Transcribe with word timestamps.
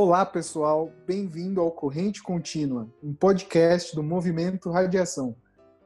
Olá, 0.00 0.24
pessoal. 0.24 0.92
Bem-vindo 1.04 1.60
ao 1.60 1.72
Corrente 1.72 2.22
Contínua, 2.22 2.88
um 3.02 3.12
podcast 3.12 3.96
do 3.96 4.00
Movimento 4.00 4.70
Radiação. 4.70 5.34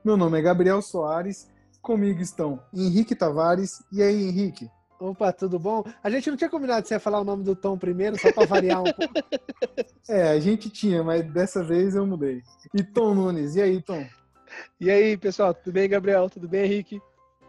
Meu 0.04 0.19
nome 0.19 0.38
é 0.38 0.42
Gabriel 0.42 0.83
Soares. 0.83 1.49
Comigo 1.81 2.21
estão 2.21 2.62
Henrique 2.75 3.17
Tavares. 3.17 3.83
E 3.90 4.03
aí, 4.03 4.29
Henrique? 4.29 4.69
Opa, 5.01 5.33
tudo 5.33 5.58
bom? 5.58 5.83
A 6.04 6.11
gente 6.11 6.29
não 6.29 6.37
tinha 6.37 6.51
combinado 6.51 6.83
de 6.83 6.88
você 6.88 6.98
falar 6.98 7.21
o 7.21 7.25
nome 7.25 7.43
do 7.43 7.56
Tom 7.56 7.79
primeiro, 7.79 8.21
só 8.21 8.30
para 8.30 8.44
variar 8.44 8.83
um 8.83 8.93
pouco. 8.93 9.15
É, 10.06 10.29
a 10.29 10.38
gente 10.38 10.69
tinha, 10.69 11.03
mas 11.03 11.24
dessa 11.33 11.65
vez 11.65 11.94
eu 11.94 12.06
mudei. 12.06 12.42
E 12.74 12.83
Tom 12.83 13.15
Nunes, 13.15 13.54
e 13.54 13.63
aí, 13.63 13.81
Tom? 13.81 14.04
E 14.79 14.90
aí, 14.90 15.17
pessoal, 15.17 15.54
tudo 15.54 15.72
bem, 15.72 15.88
Gabriel? 15.88 16.29
Tudo 16.29 16.47
bem, 16.47 16.66
Henrique? 16.66 17.01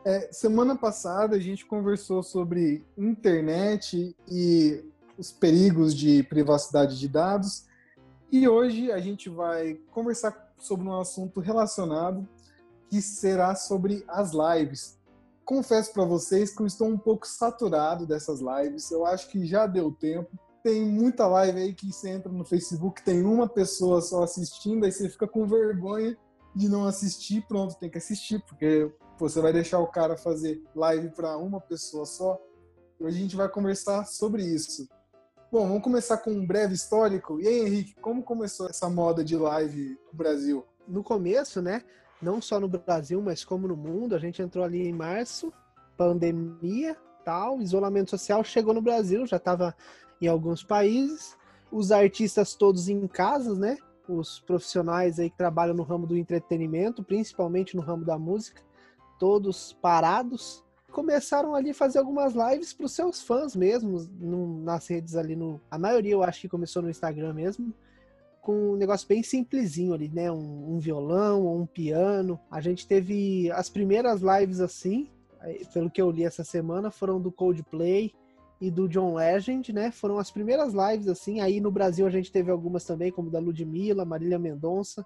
É, 0.05 0.29
semana 0.31 0.77
passada 0.77 1.35
a 1.35 1.39
gente 1.39 1.65
conversou 1.65 2.23
sobre 2.23 2.85
internet 2.97 4.15
e 4.29 4.92
os 5.17 5.31
perigos 5.31 5.95
de 5.95 6.23
privacidade 6.23 6.99
de 6.99 7.07
dados. 7.07 7.65
E 8.31 8.47
hoje 8.47 8.91
a 8.91 8.99
gente 8.99 9.29
vai 9.29 9.75
conversar 9.91 10.53
sobre 10.57 10.87
um 10.87 10.99
assunto 10.99 11.39
relacionado 11.39 12.27
que 12.89 13.01
será 13.01 13.55
sobre 13.55 14.03
as 14.07 14.31
lives. 14.31 14.97
Confesso 15.45 15.91
para 15.93 16.05
vocês 16.05 16.55
que 16.55 16.61
eu 16.61 16.67
estou 16.67 16.87
um 16.87 16.97
pouco 16.97 17.27
saturado 17.27 18.05
dessas 18.05 18.39
lives. 18.39 18.89
Eu 18.91 19.05
acho 19.05 19.29
que 19.29 19.45
já 19.45 19.67
deu 19.67 19.91
tempo 19.91 20.39
tem 20.63 20.85
muita 20.85 21.27
live 21.27 21.59
aí 21.59 21.73
que 21.73 21.91
você 21.91 22.09
entra 22.09 22.31
no 22.31 22.45
Facebook, 22.45 23.03
tem 23.03 23.21
uma 23.21 23.49
pessoa 23.49 24.01
só 24.01 24.23
assistindo, 24.23 24.85
aí 24.85 24.91
você 24.91 25.09
fica 25.09 25.27
com 25.27 25.45
vergonha 25.45 26.17
de 26.55 26.69
não 26.69 26.87
assistir, 26.87 27.45
pronto, 27.47 27.75
tem 27.75 27.89
que 27.89 27.97
assistir, 27.97 28.41
porque 28.45 28.89
você 29.19 29.41
vai 29.41 29.51
deixar 29.51 29.79
o 29.79 29.87
cara 29.87 30.15
fazer 30.15 30.63
live 30.73 31.09
para 31.09 31.37
uma 31.37 31.59
pessoa 31.59 32.05
só. 32.05 32.39
Hoje 32.97 33.17
a 33.17 33.21
gente 33.21 33.35
vai 33.35 33.49
conversar 33.49 34.05
sobre 34.05 34.43
isso. 34.43 34.87
Bom, 35.53 35.67
vamos 35.67 35.83
começar 35.83 36.17
com 36.17 36.31
um 36.31 36.43
breve 36.43 36.73
histórico. 36.73 37.39
E 37.39 37.47
aí, 37.47 37.59
Henrique, 37.59 37.93
como 38.01 38.23
começou 38.23 38.67
essa 38.67 38.89
moda 38.89 39.23
de 39.23 39.37
live 39.37 39.99
no 40.11 40.17
Brasil? 40.17 40.65
No 40.87 41.03
começo, 41.03 41.61
né? 41.61 41.83
Não 42.19 42.41
só 42.41 42.59
no 42.59 42.67
Brasil, 42.67 43.21
mas 43.21 43.45
como 43.45 43.67
no 43.67 43.77
mundo, 43.77 44.15
a 44.15 44.17
gente 44.17 44.41
entrou 44.41 44.65
ali 44.65 44.81
em 44.81 44.91
março, 44.91 45.53
pandemia, 45.95 46.97
tal, 47.23 47.61
isolamento 47.61 48.09
social 48.09 48.43
chegou 48.43 48.73
no 48.73 48.81
Brasil, 48.81 49.27
já 49.27 49.37
estava 49.37 49.75
em 50.19 50.27
alguns 50.27 50.63
países. 50.63 51.37
Os 51.71 51.91
artistas 51.91 52.55
todos 52.55 52.89
em 52.89 53.07
casas, 53.07 53.55
né? 53.55 53.77
Os 54.09 54.39
profissionais 54.39 55.19
aí 55.19 55.29
que 55.29 55.37
trabalham 55.37 55.75
no 55.75 55.83
ramo 55.83 56.07
do 56.07 56.17
entretenimento, 56.17 57.03
principalmente 57.03 57.75
no 57.75 57.83
ramo 57.83 58.03
da 58.03 58.17
música, 58.17 58.63
todos 59.19 59.71
parados. 59.73 60.62
Começaram 60.93 61.55
ali 61.55 61.71
a 61.71 61.73
fazer 61.73 61.97
algumas 61.97 62.33
lives 62.33 62.71
para 62.71 62.85
os 62.85 62.91
seus 62.91 63.19
fãs 63.19 63.55
mesmo, 63.55 64.07
nas 64.63 64.87
redes 64.87 65.15
ali 65.15 65.35
no. 65.35 65.59
A 65.69 65.77
maioria 65.77 66.13
eu 66.13 66.21
acho 66.21 66.41
que 66.41 66.47
começou 66.47 66.83
no 66.83 66.89
Instagram 66.89 67.33
mesmo, 67.33 67.73
com 68.39 68.73
um 68.73 68.75
negócio 68.75 69.07
bem 69.07 69.23
simplesinho 69.23 69.95
ali, 69.95 70.07
né? 70.07 70.31
Um, 70.31 70.75
um 70.75 70.79
violão 70.79 71.47
um 71.47 71.65
piano. 71.65 72.39
A 72.51 72.61
gente 72.61 72.87
teve 72.87 73.51
as 73.51 73.69
primeiras 73.69 74.21
lives 74.21 74.59
assim, 74.59 75.09
pelo 75.73 75.89
que 75.89 75.99
eu 75.99 76.11
li 76.11 76.23
essa 76.23 76.43
semana, 76.43 76.91
foram 76.91 77.19
do 77.19 77.31
Coldplay, 77.31 78.13
e 78.61 78.71
do 78.71 78.87
John 78.87 79.15
Legend, 79.15 79.73
né? 79.73 79.91
Foram 79.91 80.19
as 80.19 80.31
primeiras 80.31 80.73
lives 80.73 81.09
assim. 81.09 81.41
Aí 81.41 81.59
no 81.59 81.69
Brasil 81.69 82.05
a 82.05 82.09
gente 82.09 82.31
teve 82.31 82.49
algumas 82.49 82.85
também, 82.85 83.11
como 83.11 83.31
da 83.31 83.39
Ludmilla, 83.39 84.05
Marília 84.05 84.39
Mendonça, 84.39 85.05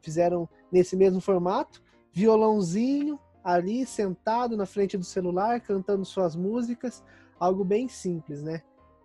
fizeram 0.00 0.48
nesse 0.72 0.96
mesmo 0.96 1.20
formato, 1.20 1.80
violãozinho 2.12 3.20
ali 3.48 3.86
sentado 3.86 4.58
na 4.58 4.66
frente 4.66 4.98
do 4.98 5.04
celular, 5.04 5.58
cantando 5.60 6.04
suas 6.04 6.36
músicas, 6.36 7.02
algo 7.40 7.64
bem 7.64 7.88
simples, 7.88 8.42
né? 8.42 8.60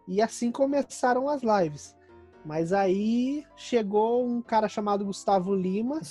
E 0.05 0.22
assim 0.22 0.52
começaram 0.52 1.30
as 1.30 1.41
lives. 1.41 1.95
Mas 2.45 2.73
aí 2.73 3.45
chegou 3.55 4.27
um 4.27 4.42
cara 4.42 4.67
chamado 4.67 5.05
Gustavo 5.05 5.55
Lima 5.55 6.02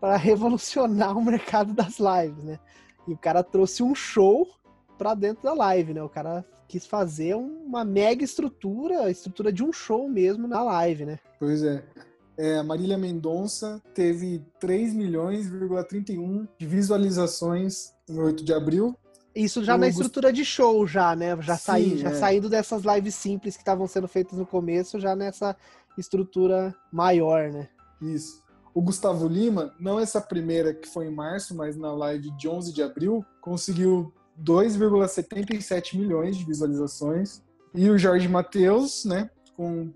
para 0.00 0.16
revolucionar 0.16 1.14
o 1.16 1.22
mercado 1.22 1.74
das 1.74 1.98
lives, 1.98 2.42
né? 2.42 2.58
E 3.06 3.12
o 3.12 3.18
cara 3.18 3.42
trouxe 3.42 3.82
um 3.82 3.94
show 3.94 4.48
para 4.96 5.12
dentro 5.12 5.42
da 5.42 5.52
live, 5.52 5.92
né? 5.92 6.02
O 6.02 6.08
cara 6.08 6.42
quis 6.66 6.86
fazer 6.86 7.34
uma 7.34 7.84
mega 7.84 8.24
estrutura, 8.24 9.02
a 9.02 9.10
estrutura 9.10 9.52
de 9.52 9.62
um 9.62 9.74
show 9.74 10.08
mesmo 10.08 10.48
na 10.48 10.62
live, 10.62 11.04
né? 11.04 11.18
Pois 11.38 11.62
é. 11.62 11.84
É 12.36 12.62
Marília 12.62 12.96
Mendonça 12.96 13.80
teve 13.94 14.44
3 14.58 14.94
milhões,31 14.94 16.48
de 16.58 16.66
visualizações 16.66 17.92
em 18.08 18.18
8 18.18 18.44
de 18.44 18.52
abril. 18.52 18.96
Isso 19.34 19.64
já 19.64 19.78
na 19.78 19.88
estrutura 19.88 20.32
de 20.32 20.44
show, 20.44 20.86
já, 20.86 21.16
né? 21.16 21.40
Já, 21.40 21.56
Sim, 21.56 21.62
saí, 21.64 21.98
já 21.98 22.10
é. 22.10 22.14
saindo 22.14 22.48
dessas 22.50 22.82
lives 22.84 23.14
simples 23.14 23.56
que 23.56 23.62
estavam 23.62 23.86
sendo 23.86 24.06
feitas 24.06 24.38
no 24.38 24.44
começo, 24.44 25.00
já 25.00 25.16
nessa 25.16 25.56
estrutura 25.96 26.74
maior, 26.92 27.50
né? 27.50 27.68
Isso. 28.00 28.42
O 28.74 28.82
Gustavo 28.82 29.28
Lima, 29.28 29.74
não 29.78 29.98
essa 29.98 30.20
primeira 30.20 30.74
que 30.74 30.88
foi 30.88 31.06
em 31.06 31.14
março, 31.14 31.54
mas 31.54 31.76
na 31.76 31.92
live 31.92 32.30
de 32.36 32.48
11 32.48 32.72
de 32.72 32.82
abril, 32.82 33.24
conseguiu 33.40 34.12
2,77 34.42 35.96
milhões 35.96 36.36
de 36.36 36.44
visualizações. 36.44 37.42
E 37.74 37.88
o 37.88 37.98
Jorge 37.98 38.28
Matheus, 38.28 39.04
né, 39.04 39.30
com 39.56 39.92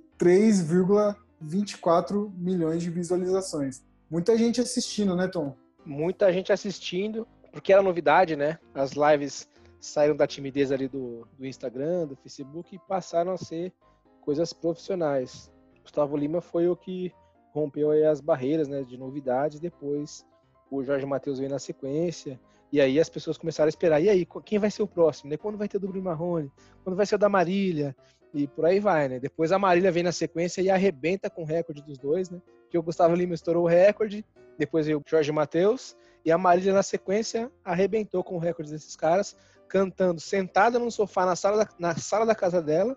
3,24 1.42 2.32
milhões 2.36 2.82
de 2.82 2.90
visualizações. 2.90 3.82
Muita 4.10 4.36
gente 4.36 4.60
assistindo, 4.60 5.14
né, 5.16 5.28
Tom? 5.28 5.56
Muita 5.84 6.32
gente 6.32 6.52
assistindo, 6.52 7.26
porque 7.52 7.72
era 7.72 7.82
novidade, 7.82 8.36
né? 8.36 8.58
As 8.74 8.92
lives 8.92 9.48
saíram 9.80 10.16
da 10.16 10.26
timidez 10.26 10.72
ali 10.72 10.88
do, 10.88 11.26
do 11.38 11.46
Instagram, 11.46 12.06
do 12.06 12.16
Facebook 12.16 12.74
e 12.74 12.78
passaram 12.78 13.32
a 13.32 13.36
ser 13.36 13.72
coisas 14.20 14.52
profissionais. 14.52 15.50
Gustavo 15.82 16.16
Lima 16.16 16.40
foi 16.40 16.68
o 16.68 16.76
que 16.76 17.12
rompeu 17.52 17.90
as 18.10 18.20
barreiras 18.20 18.68
né, 18.68 18.82
de 18.82 18.98
novidades, 18.98 19.60
depois 19.60 20.26
o 20.70 20.82
Jorge 20.82 21.06
Matheus 21.06 21.38
veio 21.38 21.50
na 21.50 21.58
sequência, 21.58 22.38
e 22.72 22.80
aí 22.80 22.98
as 22.98 23.08
pessoas 23.08 23.38
começaram 23.38 23.68
a 23.68 23.70
esperar, 23.70 24.00
e 24.00 24.08
aí, 24.08 24.26
quem 24.44 24.58
vai 24.58 24.70
ser 24.70 24.82
o 24.82 24.86
próximo? 24.86 25.30
Né? 25.30 25.36
Quando 25.36 25.56
vai 25.56 25.68
ter 25.68 25.76
o 25.76 25.80
do 25.80 25.88
Bruno 25.88 26.04
Marrone? 26.04 26.50
Quando 26.82 26.96
vai 26.96 27.06
ser 27.06 27.14
o 27.14 27.18
da 27.18 27.28
Marília? 27.28 27.96
E 28.36 28.46
por 28.46 28.66
aí 28.66 28.78
vai, 28.78 29.08
né? 29.08 29.18
Depois 29.18 29.50
a 29.50 29.58
Marília 29.58 29.90
vem 29.90 30.02
na 30.02 30.12
sequência 30.12 30.60
e 30.60 30.68
arrebenta 30.68 31.30
com 31.30 31.40
o 31.40 31.46
recorde 31.46 31.82
dos 31.82 31.96
dois, 31.96 32.28
né? 32.28 32.38
Que 32.68 32.76
o 32.76 32.82
Gustavo 32.82 33.14
Lima 33.14 33.32
estourou 33.32 33.64
o 33.64 33.66
recorde, 33.66 34.22
depois 34.58 34.84
veio 34.84 34.98
o 34.98 35.02
Jorge 35.08 35.32
Matheus, 35.32 35.96
e 36.22 36.30
a 36.30 36.36
Marília 36.36 36.74
na 36.74 36.82
sequência 36.82 37.50
arrebentou 37.64 38.22
com 38.22 38.36
o 38.36 38.38
recorde 38.38 38.70
desses 38.70 38.94
caras, 38.94 39.34
cantando 39.66 40.20
sentada 40.20 40.78
num 40.78 40.90
sofá 40.90 41.24
na 41.24 41.34
sala 41.34 41.64
da, 41.64 41.68
na 41.78 41.96
sala 41.96 42.26
da 42.26 42.34
casa 42.34 42.60
dela, 42.60 42.94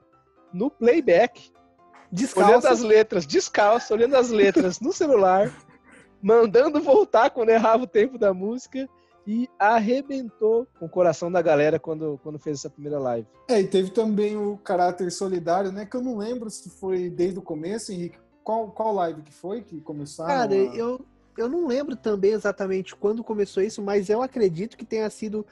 no 0.53 0.69
playback, 0.69 1.49
descalço. 2.11 2.49
olhando 2.49 2.67
as 2.67 2.81
letras, 2.81 3.25
descalço, 3.25 3.93
olhando 3.93 4.17
as 4.17 4.31
letras 4.31 4.81
no 4.81 4.91
celular, 4.91 5.55
mandando 6.21 6.81
voltar 6.81 7.29
quando 7.29 7.47
errava 7.47 7.83
o 7.83 7.87
tempo 7.87 8.17
da 8.17 8.33
música 8.33 8.89
e 9.25 9.49
arrebentou 9.59 10.67
com 10.79 10.85
o 10.85 10.89
coração 10.89 11.31
da 11.31 11.41
galera 11.41 11.79
quando, 11.79 12.19
quando 12.23 12.39
fez 12.39 12.59
essa 12.59 12.69
primeira 12.69 12.99
live. 12.99 13.27
É, 13.47 13.59
e 13.59 13.67
teve 13.67 13.91
também 13.91 14.37
o 14.37 14.57
caráter 14.57 15.11
solidário, 15.11 15.71
né? 15.71 15.85
Que 15.85 15.95
eu 15.95 16.01
não 16.01 16.17
lembro 16.17 16.49
se 16.49 16.69
foi 16.69 17.09
desde 17.09 17.39
o 17.39 17.41
começo, 17.41 17.91
Henrique. 17.91 18.17
Qual, 18.43 18.71
qual 18.71 18.93
live 18.93 19.21
que 19.21 19.33
foi 19.33 19.61
que 19.61 19.79
começaram? 19.81 20.29
Cara, 20.29 20.53
a... 20.53 20.57
eu, 20.57 21.05
eu 21.37 21.47
não 21.47 21.67
lembro 21.67 21.95
também 21.95 22.31
exatamente 22.31 22.95
quando 22.95 23.23
começou 23.23 23.61
isso, 23.61 23.81
mas 23.81 24.09
eu 24.09 24.21
acredito 24.21 24.77
que 24.77 24.85
tenha 24.85 25.09
sido 25.09 25.45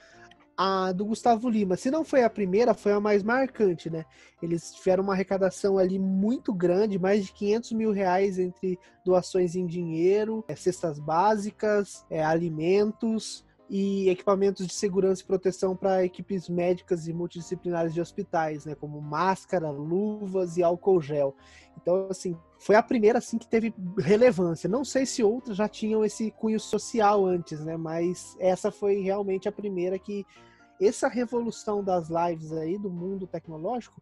a 0.57 0.91
do 0.91 1.05
Gustavo 1.05 1.47
Lima. 1.47 1.77
Se 1.77 1.91
não 1.91 2.03
foi 2.03 2.23
a 2.23 2.29
primeira, 2.29 2.73
foi 2.73 2.91
a 2.91 2.99
mais 2.99 3.21
marcante, 3.21 3.91
né? 3.91 4.03
Eles 4.41 4.73
tiveram 4.73 5.03
uma 5.03 5.13
arrecadação 5.13 5.77
ali 5.77 5.99
muito 5.99 6.51
grande, 6.51 6.97
mais 6.97 7.27
de 7.27 7.31
500 7.31 7.71
mil 7.73 7.91
reais 7.91 8.39
entre 8.39 8.79
doações 9.05 9.55
em 9.55 9.67
dinheiro, 9.67 10.43
é, 10.47 10.55
cestas 10.55 10.97
básicas, 10.97 12.03
é, 12.09 12.23
alimentos 12.23 13.45
e 13.69 14.09
equipamentos 14.09 14.65
de 14.65 14.73
segurança 14.73 15.21
e 15.21 15.25
proteção 15.25 15.75
para 15.75 16.03
equipes 16.05 16.47
médicas 16.47 17.07
e 17.07 17.13
multidisciplinares 17.13 17.93
de 17.93 17.99
hospitais, 17.99 18.65
né, 18.65 18.75
como 18.75 19.01
máscara, 19.01 19.69
luvas 19.69 20.57
e 20.57 20.63
álcool 20.63 21.01
gel. 21.01 21.35
Então, 21.75 22.07
assim, 22.09 22.37
foi 22.57 22.75
a 22.75 22.83
primeira 22.83 23.19
assim 23.19 23.37
que 23.37 23.47
teve 23.47 23.73
relevância. 23.97 24.69
Não 24.69 24.85
sei 24.85 25.05
se 25.05 25.23
outras 25.23 25.57
já 25.57 25.67
tinham 25.67 26.03
esse 26.05 26.31
cunho 26.31 26.59
social 26.59 27.25
antes, 27.25 27.59
né, 27.63 27.75
mas 27.75 28.35
essa 28.39 28.71
foi 28.71 29.01
realmente 29.01 29.49
a 29.49 29.51
primeira 29.51 29.99
que 29.99 30.25
essa 30.79 31.07
revolução 31.07 31.83
das 31.83 32.09
lives 32.09 32.53
aí 32.53 32.77
do 32.77 32.89
mundo 32.89 33.27
tecnológico 33.27 34.01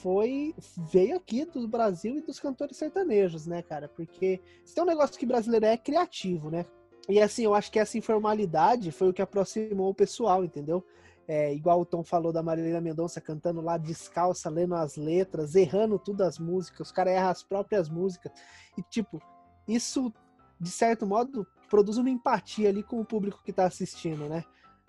foi 0.00 0.54
veio 0.90 1.16
aqui 1.16 1.44
do 1.44 1.68
Brasil 1.68 2.16
e 2.16 2.22
dos 2.22 2.40
cantores 2.40 2.76
sertanejos, 2.76 3.46
né, 3.46 3.60
cara? 3.60 3.88
Porque 3.88 4.40
se 4.64 4.74
tem 4.74 4.82
um 4.82 4.86
negócio 4.86 5.18
que 5.18 5.26
brasileiro 5.26 5.66
é, 5.66 5.74
é 5.74 5.76
criativo, 5.76 6.50
né? 6.50 6.64
E 7.08 7.20
assim, 7.20 7.44
eu 7.44 7.54
acho 7.54 7.70
que 7.70 7.78
essa 7.78 7.98
informalidade 7.98 8.92
foi 8.92 9.08
o 9.08 9.12
que 9.12 9.22
aproximou 9.22 9.90
o 9.90 9.94
pessoal, 9.94 10.44
entendeu? 10.44 10.84
É, 11.26 11.54
igual 11.54 11.80
o 11.80 11.86
Tom 11.86 12.02
falou 12.02 12.32
da 12.32 12.42
Marília 12.42 12.80
Mendonça 12.80 13.20
cantando 13.20 13.60
lá 13.60 13.76
descalça, 13.76 14.50
lendo 14.50 14.74
as 14.74 14.96
letras, 14.96 15.54
errando 15.54 15.98
tudo 15.98 16.22
as 16.22 16.38
músicas, 16.38 16.88
os 16.88 16.92
caras 16.92 17.14
erram 17.14 17.28
as 17.28 17.42
próprias 17.42 17.88
músicas. 17.88 18.32
E, 18.76 18.82
tipo, 18.82 19.20
isso, 19.66 20.12
de 20.60 20.70
certo 20.70 21.06
modo, 21.06 21.46
produz 21.68 21.96
uma 21.96 22.10
empatia 22.10 22.68
ali 22.68 22.82
com 22.82 23.00
o 23.00 23.04
público 23.04 23.42
que 23.44 23.52
tá 23.52 23.64
assistindo, 23.64 24.28
né? 24.28 24.44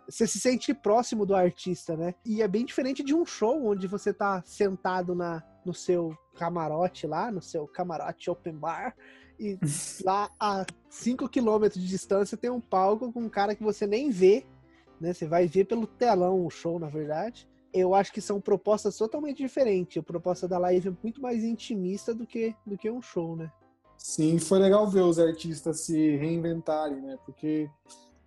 Você 0.10 0.28
se 0.28 0.40
sente 0.40 0.74
próximo 0.74 1.26
do 1.26 1.34
artista, 1.34 1.96
né? 1.96 2.14
E 2.26 2.42
é 2.42 2.48
bem 2.48 2.66
diferente 2.66 3.04
de 3.04 3.16
um 3.16 3.26
show 3.26 3.66
onde 3.68 3.88
você 3.88 4.14
tá 4.14 4.42
sentado 4.46 5.16
na, 5.16 5.42
no 5.66 5.74
seu 5.74 6.18
camarote 6.36 7.08
lá, 7.08 7.32
no 7.32 7.42
seu 7.42 7.66
camarote 7.68 8.30
open 8.30 8.58
bar, 8.58 8.96
e 9.44 9.60
lá 10.04 10.30
a 10.40 10.66
5 10.90 11.28
quilômetros 11.30 11.82
de 11.82 11.88
distância 11.88 12.38
tem 12.38 12.50
um 12.50 12.62
palco 12.62 13.12
com 13.12 13.22
um 13.22 13.30
cara 13.30 13.56
que 13.56 13.64
você 13.64 13.86
nem 13.86 14.10
vê, 14.10 14.46
né? 15.00 15.14
Você 15.14 15.26
vai 15.26 15.48
ver 15.48 15.66
pelo 15.66 15.86
telão 15.86 16.46
o 16.46 16.50
show, 16.50 16.80
na 16.80 16.88
verdade. 16.88 17.48
Eu 17.74 17.96
acho 17.96 18.14
que 18.14 18.22
são 18.22 18.40
propostas 18.40 18.98
totalmente 18.98 19.38
diferentes. 19.38 19.98
A 19.98 20.04
proposta 20.04 20.48
da 20.48 20.58
live 20.60 20.90
é 20.90 20.94
muito 21.02 21.22
mais 21.22 21.44
intimista 21.44 22.14
do 22.14 22.26
que, 22.26 22.56
do 22.66 22.78
que 22.78 22.90
um 22.90 23.02
show, 23.02 23.36
né? 23.36 23.52
Sim, 23.98 24.38
foi 24.38 24.60
legal 24.60 24.88
ver 24.88 25.02
os 25.02 25.18
artistas 25.18 25.82
se 25.82 26.16
reinventarem, 26.18 27.02
né? 27.02 27.18
Porque 27.26 27.70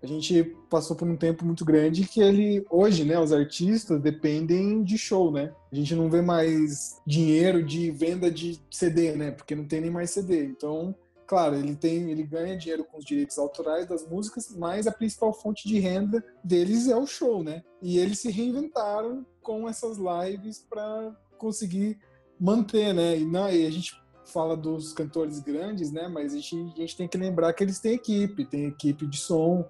a 0.03 0.07
gente 0.07 0.57
passou 0.71 0.95
por 0.95 1.09
um 1.09 1.17
tempo 1.17 1.45
muito 1.45 1.65
grande 1.65 2.07
que 2.07 2.21
ele 2.21 2.65
hoje, 2.71 3.05
né, 3.05 3.19
os 3.19 3.33
artistas 3.33 4.01
dependem 4.01 4.83
de 4.83 4.97
show, 4.97 5.33
né? 5.33 5.53
A 5.73 5.75
gente 5.75 5.95
não 5.95 6.11
vê 6.11 6.21
mais 6.23 7.01
dinheiro 7.07 7.63
de 7.63 7.91
venda 7.91 8.31
de 8.31 8.61
CD, 8.71 9.13
né? 9.13 9.31
Porque 9.31 9.55
não 9.55 9.65
tem 9.65 9.81
nem 9.81 9.91
mais 9.91 10.11
CD. 10.11 10.45
Então, 10.45 10.95
claro, 11.27 11.57
ele 11.57 11.75
tem, 11.75 12.11
ele 12.11 12.23
ganha 12.23 12.57
dinheiro 12.57 12.85
com 12.85 12.99
os 12.99 13.05
direitos 13.05 13.39
autorais 13.39 13.87
das 13.87 14.07
músicas, 14.07 14.55
mas 14.57 14.87
a 14.87 14.93
principal 14.93 15.33
fonte 15.33 15.67
de 15.67 15.79
renda 15.79 16.25
deles 16.43 16.89
é 16.89 16.97
o 16.97 17.07
show, 17.07 17.43
né? 17.43 17.63
E 17.83 17.99
eles 17.99 18.21
se 18.21 18.31
reinventaram 18.31 19.27
com 19.43 19.69
essas 19.69 19.99
lives 19.99 20.65
para 20.69 21.15
conseguir 21.37 21.99
manter, 22.39 22.93
né? 22.93 23.19
E, 23.19 23.25
não, 23.25 23.51
e 23.51 23.67
a 23.67 23.71
gente 23.71 23.95
fala 24.25 24.57
dos 24.57 24.93
cantores 24.93 25.41
grandes, 25.41 25.93
né? 25.93 26.09
Mas 26.09 26.33
a 26.33 26.37
gente, 26.37 26.57
a 26.57 26.81
gente 26.81 26.97
tem 26.97 27.09
que 27.09 27.19
lembrar 27.19 27.53
que 27.53 27.65
eles 27.65 27.79
têm 27.79 27.95
equipe, 27.95 28.45
tem 28.45 28.67
equipe 28.67 29.07
de 29.07 29.19
som, 29.19 29.69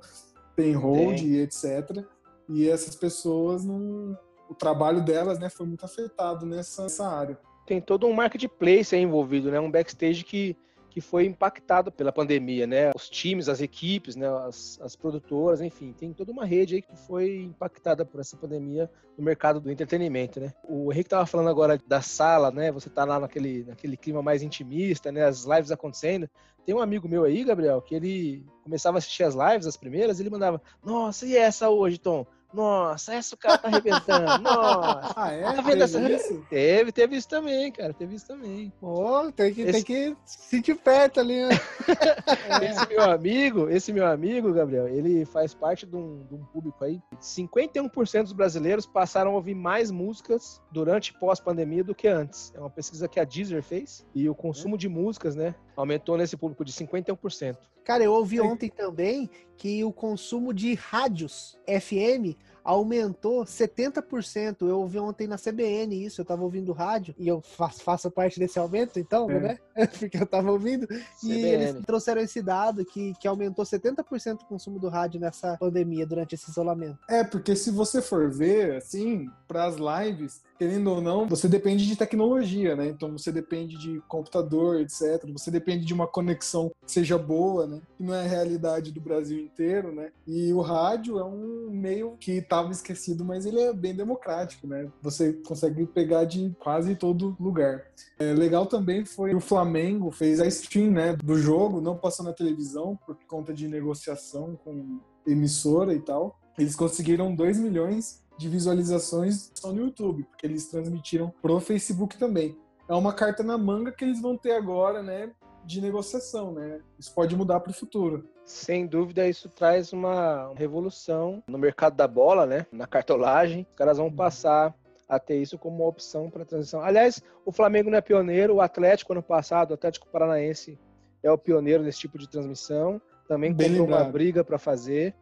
tem 0.55 0.73
hold, 0.75 1.19
tem. 1.19 1.39
etc. 1.39 2.05
E 2.49 2.69
essas 2.69 2.95
pessoas 2.95 3.65
não, 3.65 4.17
o 4.49 4.55
trabalho 4.55 5.05
delas, 5.05 5.39
né, 5.39 5.51
foi 5.51 5.67
muito 5.67 5.85
afetado 5.85 6.47
nessa, 6.47 6.85
nessa 6.85 7.07
área. 7.07 7.39
Tem 7.67 7.81
todo 7.81 8.07
um 8.07 8.13
marketplace 8.13 8.97
envolvido, 8.97 9.51
né? 9.51 9.59
Um 9.59 9.71
backstage 9.71 10.25
que 10.25 10.57
que 10.97 11.01
foi 11.03 11.27
impactado 11.27 11.93
pela 11.93 12.11
pandemia, 12.11 12.67
né? 12.67 12.91
Os 12.97 13.11
times, 13.11 13.51
as 13.51 13.61
equipes, 13.61 14.17
né? 14.17 14.27
As, 14.27 14.81
as 14.81 14.97
produtoras, 14.97 15.61
enfim, 15.61 15.93
tem 15.93 16.11
toda 16.11 16.33
uma 16.33 16.47
rede 16.47 16.77
aí 16.77 16.81
que 16.81 16.97
foi 16.97 17.43
impactada 17.43 18.03
por 18.03 18.19
essa 18.19 18.35
pandemia 18.35 18.91
no 19.15 19.23
mercado 19.23 19.61
do 19.61 19.71
entretenimento, 19.71 20.41
né? 20.41 20.55
O 20.67 20.91
Henrique 20.91 21.09
estava 21.09 21.27
falando 21.27 21.51
agora 21.51 21.79
da 21.87 22.01
sala, 22.01 22.51
né? 22.51 22.73
Você 22.73 22.89
tá 22.89 23.05
lá 23.05 23.21
naquele, 23.21 23.63
naquele 23.65 23.95
clima 23.95 24.23
mais 24.23 24.43
intimista, 24.43 25.13
né? 25.13 25.27
As 25.27 25.45
lives 25.45 25.71
acontecendo. 25.71 26.31
Tem 26.65 26.75
um 26.75 26.81
amigo 26.81 27.07
meu 27.07 27.25
aí, 27.25 27.45
Gabriel, 27.45 27.83
que 27.83 27.95
ele 27.95 28.47
começava 28.63 28.97
a 28.97 29.01
assistir 29.01 29.25
as 29.25 29.35
lives, 29.35 29.67
as 29.67 29.77
primeiras, 29.77 30.19
e 30.19 30.23
ele 30.23 30.31
mandava: 30.31 30.63
Nossa, 30.83 31.27
e 31.27 31.37
essa 31.37 31.69
hoje, 31.69 31.99
Tom? 31.99 32.27
Nossa, 32.57 33.13
essa 33.15 33.35
o 33.35 33.39
cara 33.39 33.59
tá 33.59 33.69
arrebentando. 33.69 34.25
Nossa. 34.43 35.13
Ah, 35.15 35.31
é? 35.31 35.43
Tá 35.43 35.61
vendo 35.61 35.83
essa... 35.83 36.01
isso? 36.11 36.43
Teve, 36.49 36.91
teve 36.91 37.17
isso 37.17 37.29
também, 37.29 37.71
cara. 37.71 37.93
Teve 37.93 38.17
isso 38.17 38.27
também. 38.27 38.73
Pô, 38.81 39.31
tem 39.31 39.53
que, 39.53 39.61
esse... 39.61 39.73
tem 39.73 39.83
que 39.85 40.17
sentir 40.25 40.75
perto 40.77 41.21
ali, 41.21 41.45
né? 41.45 41.51
esse 42.65 42.89
meu 42.89 43.03
amigo, 43.03 43.69
esse 43.69 43.93
meu 43.93 44.07
amigo, 44.07 44.55
Gabriel, 44.55 44.89
ele 44.89 45.27
faz 45.27 45.53
parte 45.53 45.85
de 45.85 45.95
um, 45.95 46.25
de 46.25 46.35
um 46.35 46.43
público 46.47 46.83
aí. 46.83 46.99
51% 47.21 48.23
dos 48.23 48.33
brasileiros 48.33 48.87
passaram 48.87 49.33
a 49.33 49.35
ouvir 49.35 49.55
mais 49.55 49.91
músicas 49.91 50.63
durante 50.73 51.13
pós-pandemia 51.13 51.85
do 51.85 51.95
que 51.95 52.09
antes. 52.09 52.55
É 52.57 52.59
uma 52.59 52.71
pesquisa 52.71 53.07
que 53.07 53.21
a 53.21 53.25
Deezer 53.25 53.63
fez. 53.63 54.07
E 54.15 54.31
o 54.31 54.35
consumo 54.35 54.79
de 54.79 54.89
músicas, 54.89 55.37
né, 55.37 55.55
aumentou 55.77 56.17
nesse 56.17 56.39
público 56.39 56.65
de 56.65 56.73
51%. 56.73 57.59
Cara, 57.85 58.03
eu 58.03 58.13
ouvi 58.13 58.41
ontem 58.41 58.69
também 58.69 59.31
que 59.57 59.83
o 59.85 59.93
consumo 59.93 60.53
de 60.53 60.75
rádios 60.75 61.59
FM 61.67 62.37
aumentou 62.67 63.45
70%. 63.45 64.69
Eu 64.69 64.81
ouvi 64.81 64.99
ontem 64.99 65.29
na 65.29 65.37
CBN 65.37 66.05
isso, 66.05 66.21
eu 66.21 66.25
tava 66.25 66.43
ouvindo 66.43 66.73
rádio 66.73 67.15
e 67.17 67.29
eu 67.29 67.41
faço, 67.41 67.83
faço 67.83 68.11
parte 68.11 68.41
desse 68.41 68.59
aumento, 68.59 68.99
então, 68.99 69.31
é. 69.31 69.41
né? 69.41 69.59
Porque 69.99 70.19
eu 70.19 70.27
tava 70.27 70.51
ouvindo. 70.51 70.87
CBN. 70.87 71.07
E 71.23 71.45
eles 71.47 71.85
trouxeram 71.87 72.21
esse 72.21 72.43
dado 72.43 72.85
que, 72.85 73.15
que 73.21 73.29
aumentou 73.29 73.65
70% 73.65 74.43
o 74.43 74.47
consumo 74.47 74.81
do 74.81 74.89
rádio 74.89 75.21
nessa 75.21 75.57
pandemia, 75.59 76.05
durante 76.05 76.35
esse 76.35 76.51
isolamento. 76.51 76.99
É, 77.09 77.23
porque 77.23 77.55
se 77.55 77.71
você 77.71 78.03
for 78.03 78.31
ver, 78.31 78.77
assim, 78.77 79.31
para 79.47 79.65
as 79.67 79.77
lives, 79.77 80.43
querendo 80.59 80.91
ou 80.91 81.01
não, 81.01 81.27
você 81.27 81.49
depende 81.49 81.87
de 81.87 81.97
tecnologia, 81.97 82.75
né? 82.75 82.89
Então 82.89 83.13
você 83.13 83.31
depende 83.31 83.79
de 83.79 84.01
computador, 84.09 84.81
etc. 84.81 85.25
Você 85.33 85.51
depende 85.51 85.85
de 85.85 85.95
uma 85.95 86.07
conexão 86.07 86.71
que 86.85 86.93
seja 86.93 87.19
boa, 87.19 87.67
né? 87.67 87.81
Que 87.97 88.03
não 88.03 88.15
é 88.15 88.25
a 88.25 88.29
realidade 88.29 88.93
do 88.93 89.01
Brasil 89.01 89.39
inteiro, 89.39 89.93
né? 89.93 90.11
E 90.27 90.53
o 90.53 90.61
rádio 90.61 91.19
é 91.19 91.25
um 91.25 91.71
meio 91.71 92.17
que 92.19 92.33
estava 92.33 92.71
esquecido, 92.73 93.25
mas 93.25 93.47
ele 93.47 93.61
é 93.61 93.73
bem 93.73 93.95
democrático, 93.95 94.67
né? 94.67 94.91
Você 95.03 95.33
consegue 95.47 95.87
pegar 95.87 96.25
de 96.25 96.55
quase 96.59 96.95
todo 96.97 97.37
lugar. 97.39 97.85
É, 98.19 98.33
legal 98.33 98.67
também 98.67 99.05
foi 99.05 99.35
o 99.35 99.41
Flamengo 99.41 100.11
fez 100.11 100.41
a 100.41 100.47
stream, 100.47 100.91
né, 100.91 101.15
do 101.15 101.37
jogo, 101.37 101.81
não 101.81 101.97
passou 101.97 102.25
na 102.25 102.33
televisão 102.33 102.99
por 103.07 103.17
conta 103.27 103.53
de 103.53 103.69
negociação 103.69 104.59
com 104.65 105.01
emissora 105.27 105.95
e 105.95 106.01
tal. 106.01 106.39
Eles 106.59 106.75
conseguiram 106.75 107.35
2 107.35 107.59
milhões 107.59 108.25
de 108.37 108.49
visualizações 108.49 109.51
só 109.55 109.73
no 109.73 109.83
YouTube, 109.83 110.25
porque 110.25 110.47
eles 110.47 110.69
transmitiram 110.69 111.33
pro 111.43 111.61
Facebook 111.61 112.19
também. 112.19 112.57
É 112.89 112.95
uma 112.95 113.13
carta 113.13 113.43
na 113.43 113.59
manga 113.59 113.91
que 113.93 114.05
eles 114.05 114.21
vão 114.21 114.37
ter 114.37 114.53
agora, 114.53 115.03
né, 115.03 115.31
de 115.65 115.81
negociação, 115.81 116.53
né? 116.53 116.81
Isso 116.99 117.13
pode 117.13 117.35
mudar 117.35 117.61
para 117.61 117.71
o 117.71 117.75
futuro. 117.75 118.29
Sem 118.45 118.87
dúvida, 118.87 119.29
isso 119.29 119.49
traz 119.49 119.93
uma 119.93 120.53
revolução 120.55 121.43
no 121.49 121.59
mercado 121.59 121.97
da 121.97 122.07
bola, 122.07 122.47
né? 122.47 122.65
Na 122.71 122.87
cartolagem, 122.87 123.67
os 123.69 123.77
caras 123.77 123.99
vão 123.99 124.13
passar 124.13 124.73
a 125.09 125.19
ter 125.19 125.41
isso 125.41 125.59
como 125.59 125.83
uma 125.83 125.89
opção 125.89 126.31
para 126.31 126.45
transição. 126.45 126.81
Aliás, 126.81 127.21
o 127.45 127.51
Flamengo 127.51 127.91
não 127.91 127.99
é 127.99 128.01
pioneiro, 128.01 128.55
o 128.55 128.61
Atlético 128.61 129.13
ano 129.13 129.23
passado, 129.23 129.73
o 129.73 129.75
Atlético 129.75 130.09
Paranaense 130.09 130.79
é 131.23 131.31
o 131.31 131.39
pioneiro 131.39 131.83
nesse 131.83 131.99
tipo 131.99 132.19
de 132.19 132.29
transmissão. 132.29 133.01
Também 133.27 133.53
Bem 133.53 133.69
comprou 133.69 133.87
lembrado. 133.87 134.05
uma 134.05 134.13
briga 134.13 134.45
para 134.45 134.59
fazer 134.59 135.15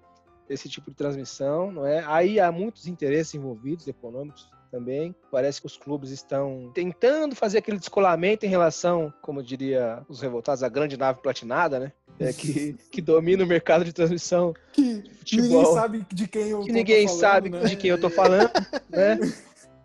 esse 0.55 0.69
tipo 0.69 0.91
de 0.91 0.97
transmissão, 0.97 1.71
não 1.71 1.87
é? 1.87 2.05
Aí 2.06 2.41
há 2.41 2.51
muitos 2.51 2.87
interesses 2.87 3.35
envolvidos, 3.35 3.87
econômicos 3.87 4.49
também. 4.71 5.15
Parece 5.31 5.61
que 5.61 5.67
os 5.67 5.77
clubes 5.77 6.11
estão 6.11 6.71
tentando 6.75 7.37
fazer 7.37 7.59
aquele 7.59 7.79
descolamento 7.79 8.45
em 8.45 8.49
relação, 8.49 9.12
como 9.23 9.43
diria 9.43 10.03
os 10.09 10.21
revoltados, 10.21 10.65
a 10.65 10.69
grande 10.69 10.97
nave 10.97 11.21
platinada, 11.21 11.79
né? 11.79 11.93
É, 12.19 12.33
que, 12.33 12.75
que 12.91 13.01
domina 13.01 13.45
o 13.45 13.47
mercado 13.47 13.85
de 13.85 13.93
transmissão. 13.93 14.53
Que 14.73 15.05
ninguém 15.33 15.65
sabe 15.67 16.06
de 16.12 16.27
quem 16.27 16.49
eu 16.49 16.61
que 16.62 16.73
ninguém 16.73 17.06
falando, 17.06 17.21
sabe 17.21 17.51
né? 17.51 17.65
de 17.65 17.77
quem 17.77 17.91
eu 17.91 18.01
tô 18.01 18.11
falando, 18.11 18.51
né? 18.89 19.19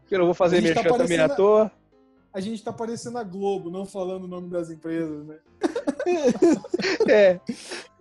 Que 0.07 0.15
eu 0.15 0.19
não 0.19 0.25
vou 0.25 0.33
fazer 0.33 0.61
merchan 0.61 0.89
tá 0.89 0.97
também 0.97 1.19
à 1.19 1.29
toa. 1.29 1.71
A 2.33 2.39
gente 2.39 2.63
tá 2.63 2.71
parecendo 2.71 3.17
a 3.17 3.23
Globo, 3.23 3.69
não 3.69 3.85
falando 3.85 4.23
o 4.23 4.27
nome 4.27 4.49
das 4.49 4.69
empresas, 4.69 5.25
né? 5.25 5.37
é 7.09 7.39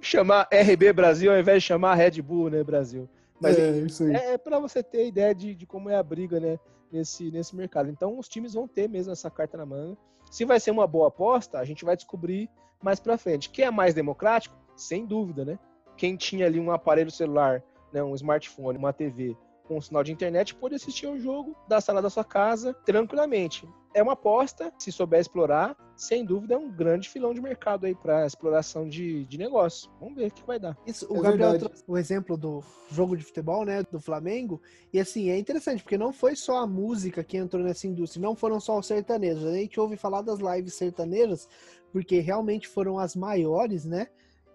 chamar 0.00 0.48
RB 0.52 0.92
Brasil 0.92 1.32
ao 1.32 1.38
invés 1.38 1.62
de 1.62 1.68
chamar 1.68 1.94
Red 1.94 2.22
Bull, 2.22 2.50
né, 2.50 2.62
Brasil. 2.62 3.08
Mas 3.40 3.58
é, 3.58 3.70
isso 3.78 4.04
aí. 4.04 4.14
é, 4.14 4.32
é 4.32 4.38
para 4.38 4.58
você 4.58 4.82
ter 4.82 5.06
ideia 5.06 5.34
de, 5.34 5.54
de 5.54 5.66
como 5.66 5.88
é 5.88 5.96
a 5.96 6.02
briga, 6.02 6.40
né, 6.40 6.58
nesse, 6.90 7.30
nesse 7.30 7.54
mercado. 7.54 7.88
Então, 7.88 8.18
os 8.18 8.28
times 8.28 8.54
vão 8.54 8.66
ter 8.66 8.88
mesmo 8.88 9.12
essa 9.12 9.30
carta 9.30 9.56
na 9.56 9.66
manga. 9.66 9.96
Se 10.30 10.44
vai 10.44 10.60
ser 10.60 10.70
uma 10.70 10.86
boa 10.86 11.08
aposta, 11.08 11.58
a 11.58 11.64
gente 11.64 11.84
vai 11.84 11.96
descobrir 11.96 12.50
mais 12.82 13.00
para 13.00 13.18
frente. 13.18 13.50
Quem 13.50 13.64
é 13.64 13.70
mais 13.70 13.94
democrático? 13.94 14.56
Sem 14.76 15.06
dúvida, 15.06 15.44
né? 15.44 15.58
Quem 15.96 16.16
tinha 16.16 16.46
ali 16.46 16.60
um 16.60 16.70
aparelho 16.70 17.10
celular, 17.10 17.62
né, 17.92 18.02
um 18.02 18.14
smartphone, 18.14 18.78
uma 18.78 18.92
TV 18.92 19.36
com 19.68 19.76
um 19.76 19.80
sinal 19.80 20.02
de 20.02 20.10
internet, 20.10 20.54
pode 20.54 20.74
assistir 20.74 21.06
ao 21.06 21.18
jogo 21.18 21.54
da 21.68 21.80
sala 21.80 22.02
da 22.02 22.10
sua 22.10 22.24
casa 22.24 22.74
tranquilamente 22.84 23.68
é 23.94 24.02
uma 24.02 24.12
aposta, 24.12 24.72
se 24.78 24.92
souber 24.92 25.20
explorar, 25.20 25.76
sem 25.96 26.24
dúvida 26.24 26.54
é 26.54 26.56
um 26.58 26.70
grande 26.70 27.08
filão 27.08 27.34
de 27.34 27.40
mercado 27.40 27.86
aí 27.86 27.94
para 27.94 28.26
exploração 28.26 28.88
de, 28.88 29.24
de 29.24 29.38
negócio. 29.38 29.90
Vamos 29.98 30.16
ver 30.16 30.28
o 30.28 30.30
que 30.30 30.46
vai 30.46 30.58
dar. 30.58 30.76
Isso, 30.86 31.06
o 31.12 31.16
é 31.16 31.20
Gabriel 31.20 31.58
trouxe 31.58 31.82
o 31.86 31.96
exemplo 31.96 32.36
do 32.36 32.62
jogo 32.90 33.16
de 33.16 33.24
futebol, 33.24 33.64
né, 33.64 33.82
do 33.90 34.00
Flamengo, 34.00 34.60
e 34.92 35.00
assim, 35.00 35.30
é 35.30 35.38
interessante, 35.38 35.82
porque 35.82 35.98
não 35.98 36.12
foi 36.12 36.36
só 36.36 36.58
a 36.58 36.66
música 36.66 37.24
que 37.24 37.36
entrou 37.36 37.62
nessa 37.62 37.86
indústria, 37.86 38.22
não 38.22 38.36
foram 38.36 38.60
só 38.60 38.78
os 38.78 38.86
sertanejos. 38.86 39.44
A 39.44 39.52
gente 39.52 39.80
ouve 39.80 39.96
falar 39.96 40.22
das 40.22 40.38
lives 40.38 40.74
sertanejas, 40.74 41.48
porque 41.92 42.20
realmente 42.20 42.68
foram 42.68 42.98
as 42.98 43.16
maiores, 43.16 43.84
né? 43.84 44.08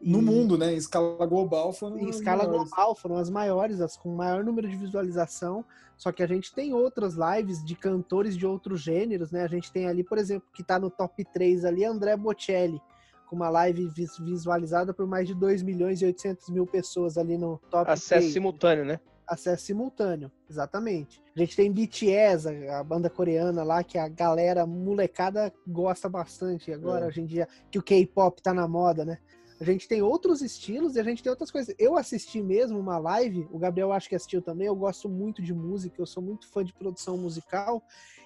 No 0.06 0.22
mundo, 0.22 0.58
né? 0.58 0.74
Em 0.74 0.78
escala 0.78 1.26
global 1.26 1.72
foram 1.74 1.98
Em 1.98 2.10
escala 2.10 2.44
maiores. 2.44 2.70
global 2.70 2.96
foram 2.96 3.18
as 3.18 3.30
maiores, 3.30 3.82
as 3.82 3.96
com 3.96 4.10
maior 4.16 4.44
número 4.44 4.68
de 4.68 4.76
visualização. 4.76 5.66
Só 5.98 6.12
que 6.12 6.24
a 6.24 6.28
gente 6.28 6.54
tem 6.54 6.74
outras 6.74 7.16
lives 7.16 7.64
de 7.64 7.76
cantores 7.76 8.36
de 8.36 8.46
outros 8.46 8.82
gêneros, 8.82 9.32
né? 9.32 9.44
A 9.44 9.48
gente 9.48 9.72
tem 9.72 9.88
ali, 9.88 10.04
por 10.04 10.18
exemplo, 10.18 10.48
que 10.54 10.64
tá 10.64 10.78
no 10.80 10.90
top 10.90 11.24
3 11.24 11.66
ali, 11.66 11.86
André 11.86 12.18
Bocelli, 12.18 12.82
com 13.28 13.36
uma 13.36 13.50
live 13.50 13.90
visualizada 14.20 14.94
por 14.94 15.08
mais 15.08 15.28
de 15.28 15.34
2 15.34 15.64
milhões 15.64 16.02
e 16.02 16.06
800 16.06 16.50
mil 16.50 16.66
pessoas 16.68 17.18
ali 17.18 17.38
no 17.38 17.60
top 17.70 17.90
Acesso 17.90 18.20
3. 18.22 18.34
simultâneo, 18.34 18.86
né? 18.86 19.00
Acesso 19.26 19.66
simultâneo, 19.66 20.30
exatamente. 20.50 21.22
A 21.36 21.40
gente 21.40 21.56
tem 21.56 21.72
BTS, 21.72 22.68
a 22.68 22.84
banda 22.84 23.10
coreana 23.10 23.64
lá, 23.64 23.84
que 23.84 23.98
a 23.98 24.08
galera 24.10 24.66
molecada 24.66 25.54
gosta 25.66 26.10
bastante 26.10 26.72
agora, 26.74 27.06
é. 27.06 27.08
hoje 27.08 27.22
em 27.22 27.26
dia, 27.26 27.48
que 27.72 27.80
o 27.80 27.84
K-pop 27.84 28.42
tá 28.42 28.54
na 28.54 28.68
moda, 28.68 29.06
né? 29.06 29.18
A 29.64 29.66
gente 29.66 29.88
tem 29.88 30.02
outros 30.02 30.42
estilos 30.42 30.98
e 30.98 31.00
a 31.00 31.04
gente 31.04 31.24
tem 31.24 31.30
outras 31.30 31.50
coisas. 31.50 31.74
Eu 31.80 31.96
assisti 31.96 32.44
mesmo 32.44 32.78
uma 32.78 32.98
live, 32.98 33.48
o 33.50 33.58
Gabriel 33.58 33.94
acho 33.94 34.10
que 34.10 34.16
assistiu 34.16 34.42
também. 34.42 34.68
Eu 34.68 34.76
gosto 34.76 35.08
muito 35.08 35.42
de 35.42 35.54
música, 35.54 36.02
eu 36.02 36.06
sou 36.06 36.22
muito 36.22 36.50
fã 36.50 36.66
de 36.66 36.74
produção 36.74 37.18
musical. 37.18 37.82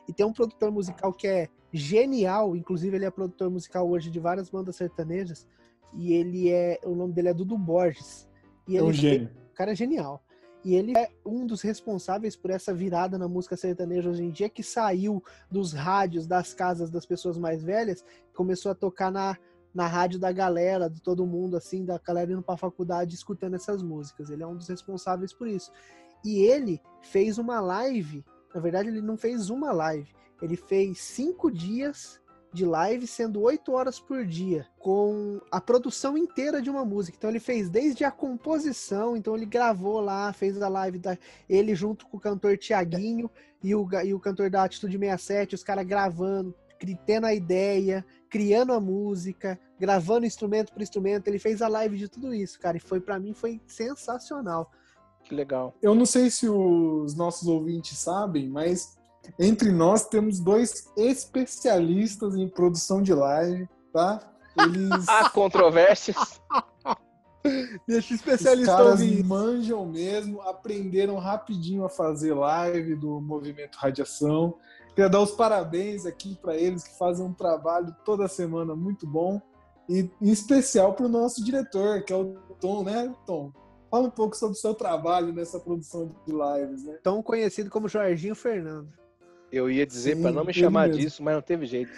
E 0.08 0.14
tem 0.14 0.26
um 0.26 0.34
produtor 0.34 0.72
musical 0.72 1.14
que 1.14 1.28
é 1.28 1.48
genial, 1.72 2.56
inclusive 2.56 2.96
ele 2.96 3.06
é 3.06 3.12
produtor 3.12 3.52
musical 3.52 3.88
hoje 3.88 4.10
de 4.10 4.20
várias 4.20 4.50
bandas 4.50 4.78
sertanejas. 4.78 5.46
E 5.94 6.12
ele 6.12 6.50
é. 6.50 6.80
O 6.84 6.96
nome 6.96 7.14
dele 7.14 7.30
é 7.30 7.34
Dudu 7.36 7.56
Borges. 7.56 8.28
E 8.68 8.76
É 8.76 8.82
um 8.82 8.88
ele 8.88 8.98
gênio. 8.98 9.30
o 9.52 9.54
cara 9.54 9.74
é 9.74 9.76
genial. 9.76 10.24
E 10.66 10.74
ele 10.74 10.98
é 10.98 11.12
um 11.24 11.46
dos 11.46 11.62
responsáveis 11.62 12.36
por 12.36 12.50
essa 12.50 12.74
virada 12.74 13.16
na 13.16 13.28
música 13.28 13.56
sertaneja 13.56 14.10
hoje 14.10 14.24
em 14.24 14.32
dia, 14.32 14.50
que 14.50 14.64
saiu 14.64 15.24
dos 15.52 15.72
rádios, 15.72 16.26
das 16.26 16.56
casas 16.56 16.90
das 16.90 17.06
pessoas 17.06 17.38
mais 17.38 17.64
velhas, 17.64 18.04
começou 18.34 18.72
a 18.72 18.76
tocar 18.76 19.12
na, 19.12 19.38
na 19.78 19.86
rádio 19.86 20.18
da 20.18 20.32
galera, 20.32 20.90
de 20.90 21.00
todo 21.00 21.24
mundo, 21.24 21.56
assim, 21.56 21.86
da 21.86 22.00
galera 22.00 22.32
indo 22.32 22.42
pra 22.42 22.58
faculdade 22.58 23.14
escutando 23.14 23.54
essas 23.54 23.84
músicas. 23.84 24.32
Ele 24.32 24.42
é 24.42 24.48
um 24.48 24.58
dos 24.58 24.68
responsáveis 24.68 25.32
por 25.32 25.48
isso. 25.48 25.72
E 26.26 26.40
ele 26.40 26.82
fez 27.04 27.38
uma 27.38 27.60
live, 27.60 28.26
na 28.56 28.60
verdade, 28.60 28.90
ele 28.90 29.04
não 29.04 29.16
fez 29.16 29.52
uma 29.52 29.72
live, 29.72 30.12
ele 30.42 30.56
fez 30.56 31.00
cinco 31.00 31.52
dias 31.52 32.20
de 32.52 32.66
live, 32.66 33.06
sendo 33.06 33.40
oito 33.42 33.72
horas 33.74 34.00
por 34.00 34.26
dia, 34.26 34.66
com 34.80 35.40
a 35.52 35.62
produção 35.62 36.18
inteira 36.18 36.60
de 36.60 36.72
uma 36.72 36.84
música. 36.84 37.16
Então 37.16 37.30
ele 37.30 37.40
fez 37.40 37.70
desde 37.70 38.04
a 38.04 38.10
composição, 38.10 39.16
então 39.16 39.36
ele 39.36 39.46
gravou 39.46 40.00
lá, 40.00 40.34
fez 40.34 40.60
a 40.60 40.68
live 40.68 40.98
da 40.98 41.16
ele 41.48 41.76
junto 41.76 42.08
com 42.08 42.18
o 42.18 42.20
cantor 42.20 42.58
Tiaguinho 42.58 43.30
e 43.62 43.76
o, 43.76 43.88
e 44.04 44.12
o 44.12 44.20
cantor 44.20 44.50
da 44.50 44.64
Atitude 44.64 44.98
67, 44.98 45.54
os 45.54 45.64
caras 45.64 45.86
gravando, 45.86 46.56
tendo 47.06 47.26
a 47.26 47.34
ideia, 47.34 48.06
criando 48.30 48.74
a 48.74 48.80
música, 48.80 49.60
gravando 49.80 50.26
instrumento 50.26 50.72
por 50.72 50.82
instrumento. 50.82 51.28
Ele 51.28 51.40
fez 51.40 51.62
a 51.62 51.68
live 51.68 51.98
de 51.98 52.08
tudo 52.08 52.34
isso, 52.34 52.60
cara, 52.60 52.78
e 52.78 52.80
foi 52.80 53.00
para 53.00 53.20
mim 53.20 53.34
foi 53.34 53.62
sensacional. 53.68 54.72
Que 55.24 55.36
legal. 55.36 55.76
Eu 55.82 55.94
não 55.94 56.06
sei 56.06 56.30
se 56.30 56.48
os 56.48 57.16
nossos 57.16 57.48
ouvintes 57.48 57.98
sabem, 57.98 58.48
mas 58.48 58.98
entre 59.38 59.72
nós 59.72 60.08
temos 60.08 60.40
dois 60.40 60.90
especialistas 60.96 62.36
em 62.36 62.48
produção 62.48 63.02
de 63.02 63.14
live, 63.14 63.68
tá? 63.92 64.20
Eles. 64.58 65.08
Há 65.10 65.30
controvérsias. 65.30 66.42
Deixa 67.88 68.14
o 68.14 68.16
Os 68.16 68.22
especialista 68.22 68.76
caras 68.76 69.02
ouvir. 69.02 69.24
manjam 69.24 69.86
mesmo, 69.86 70.42
aprenderam 70.42 71.18
rapidinho 71.18 71.86
a 71.86 71.90
fazer 71.90 72.34
live 72.34 72.96
do 72.96 73.22
Movimento 73.22 73.78
Radiação. 73.78 74.56
Queria 74.90 75.10
dar 75.10 75.22
os 75.22 75.32
parabéns 75.32 76.06
aqui 76.06 76.36
para 76.42 76.56
eles 76.56 76.84
que 76.84 76.98
fazem 76.98 77.26
um 77.26 77.34
trabalho 77.34 77.96
toda 78.04 78.28
semana 78.28 78.76
muito 78.76 79.06
bom. 79.08 79.42
E 79.90 80.10
em 80.22 80.30
especial 80.30 80.94
para 80.94 81.06
o 81.06 81.10
nosso 81.10 81.44
diretor, 81.44 82.04
que 82.04 82.12
é 82.12 82.16
o 82.16 82.36
Tom, 82.60 82.84
né, 82.84 83.14
Tom? 83.26 83.52
Fala 83.90 84.08
um 84.08 84.12
pouco 84.12 84.36
sobre 84.36 84.58
o 84.58 84.60
seu 84.60 84.74
trabalho 84.74 85.32
nessa 85.32 85.60
produção 85.60 86.14
de 86.26 86.34
lives, 86.34 86.84
né? 86.84 87.00
Tão 87.02 87.24
conhecido 87.24 87.70
como 87.70 87.88
Jorginho 87.88 88.36
Fernando. 88.36 88.90
Eu 89.50 89.70
ia 89.70 89.86
dizer 89.86 90.16
Sim, 90.18 90.24
para 90.24 90.32
não 90.32 90.44
me 90.44 90.54
chamar 90.54 90.88
mesmo. 90.90 91.02
disso, 91.02 91.24
mas 91.24 91.34
não 91.36 91.42
teve 91.42 91.66
jeito. 91.66 91.92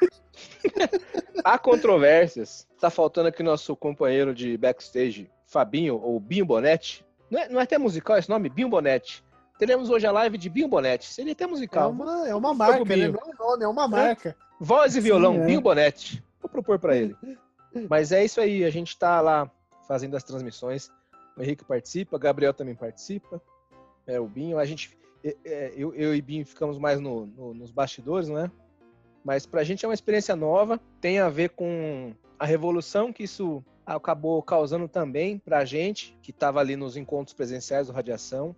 Há 1.44 1.58
controvérsias. 1.58 2.66
Tá 2.80 2.90
faltando 2.90 3.28
aqui 3.28 3.42
nosso 3.42 3.76
companheiro 3.76 4.34
de 4.34 4.56
backstage, 4.56 5.30
Fabinho, 5.46 6.00
ou 6.02 6.18
Binho 6.18 6.44
Bonetti. 6.44 7.04
Não 7.30 7.40
é, 7.40 7.48
não 7.48 7.60
é 7.60 7.62
até 7.62 7.78
musical 7.78 8.16
esse 8.18 8.28
nome? 8.28 8.48
Binho 8.48 8.68
Bonetti. 8.68 9.24
Teremos 9.58 9.90
hoje 9.90 10.06
a 10.06 10.12
live 10.12 10.36
de 10.36 10.48
Binho 10.48 10.66
Bonetti. 10.68 11.06
Seria 11.06 11.32
até 11.32 11.44
É 11.44 11.46
musical. 11.46 11.90
uma, 11.90 12.28
é 12.28 12.34
uma 12.34 12.52
marca, 12.52 12.84
né? 12.84 13.08
Não 13.08 13.20
é 13.20 13.24
um 13.24 13.48
nome, 13.48 13.64
é 13.64 13.68
uma 13.68 13.86
marca. 13.86 14.36
Voz 14.58 14.96
e 14.96 15.00
violão, 15.00 15.34
é. 15.42 15.46
Binho 15.46 15.60
Bonetti. 15.60 16.22
Propor 16.52 16.78
para 16.78 16.96
ele. 16.96 17.16
Mas 17.88 18.12
é 18.12 18.24
isso 18.24 18.40
aí, 18.40 18.64
a 18.64 18.70
gente 18.70 18.96
tá 18.98 19.20
lá 19.20 19.50
fazendo 19.88 20.16
as 20.16 20.22
transmissões. 20.22 20.90
O 21.36 21.42
Henrique 21.42 21.64
participa, 21.64 22.18
Gabriel 22.18 22.52
também 22.54 22.74
participa. 22.74 23.42
É, 24.06 24.20
o 24.20 24.26
Binho, 24.28 24.58
a 24.58 24.64
gente. 24.64 24.96
é, 25.24 25.36
é, 25.44 25.72
Eu, 25.76 25.94
eu 25.94 26.14
e 26.14 26.20
Binho 26.20 26.44
ficamos 26.44 26.78
mais 26.78 27.00
no- 27.00 27.26
no- 27.26 27.54
nos 27.54 27.70
bastidores, 27.70 28.28
né? 28.28 28.50
Mas 29.24 29.46
pra 29.46 29.64
gente 29.64 29.84
é 29.84 29.88
uma 29.88 29.94
experiência 29.94 30.34
nova, 30.36 30.78
tem 31.00 31.18
a 31.20 31.28
ver 31.28 31.50
com 31.50 32.12
a 32.38 32.44
revolução 32.44 33.12
que 33.12 33.22
isso 33.22 33.64
acabou 33.86 34.42
causando 34.42 34.88
também 34.88 35.38
pra 35.38 35.64
gente, 35.64 36.16
que 36.22 36.30
estava 36.32 36.60
ali 36.60 36.76
nos 36.76 36.96
encontros 36.96 37.32
presenciais 37.34 37.86
do 37.86 37.92
Radiação. 37.92 38.54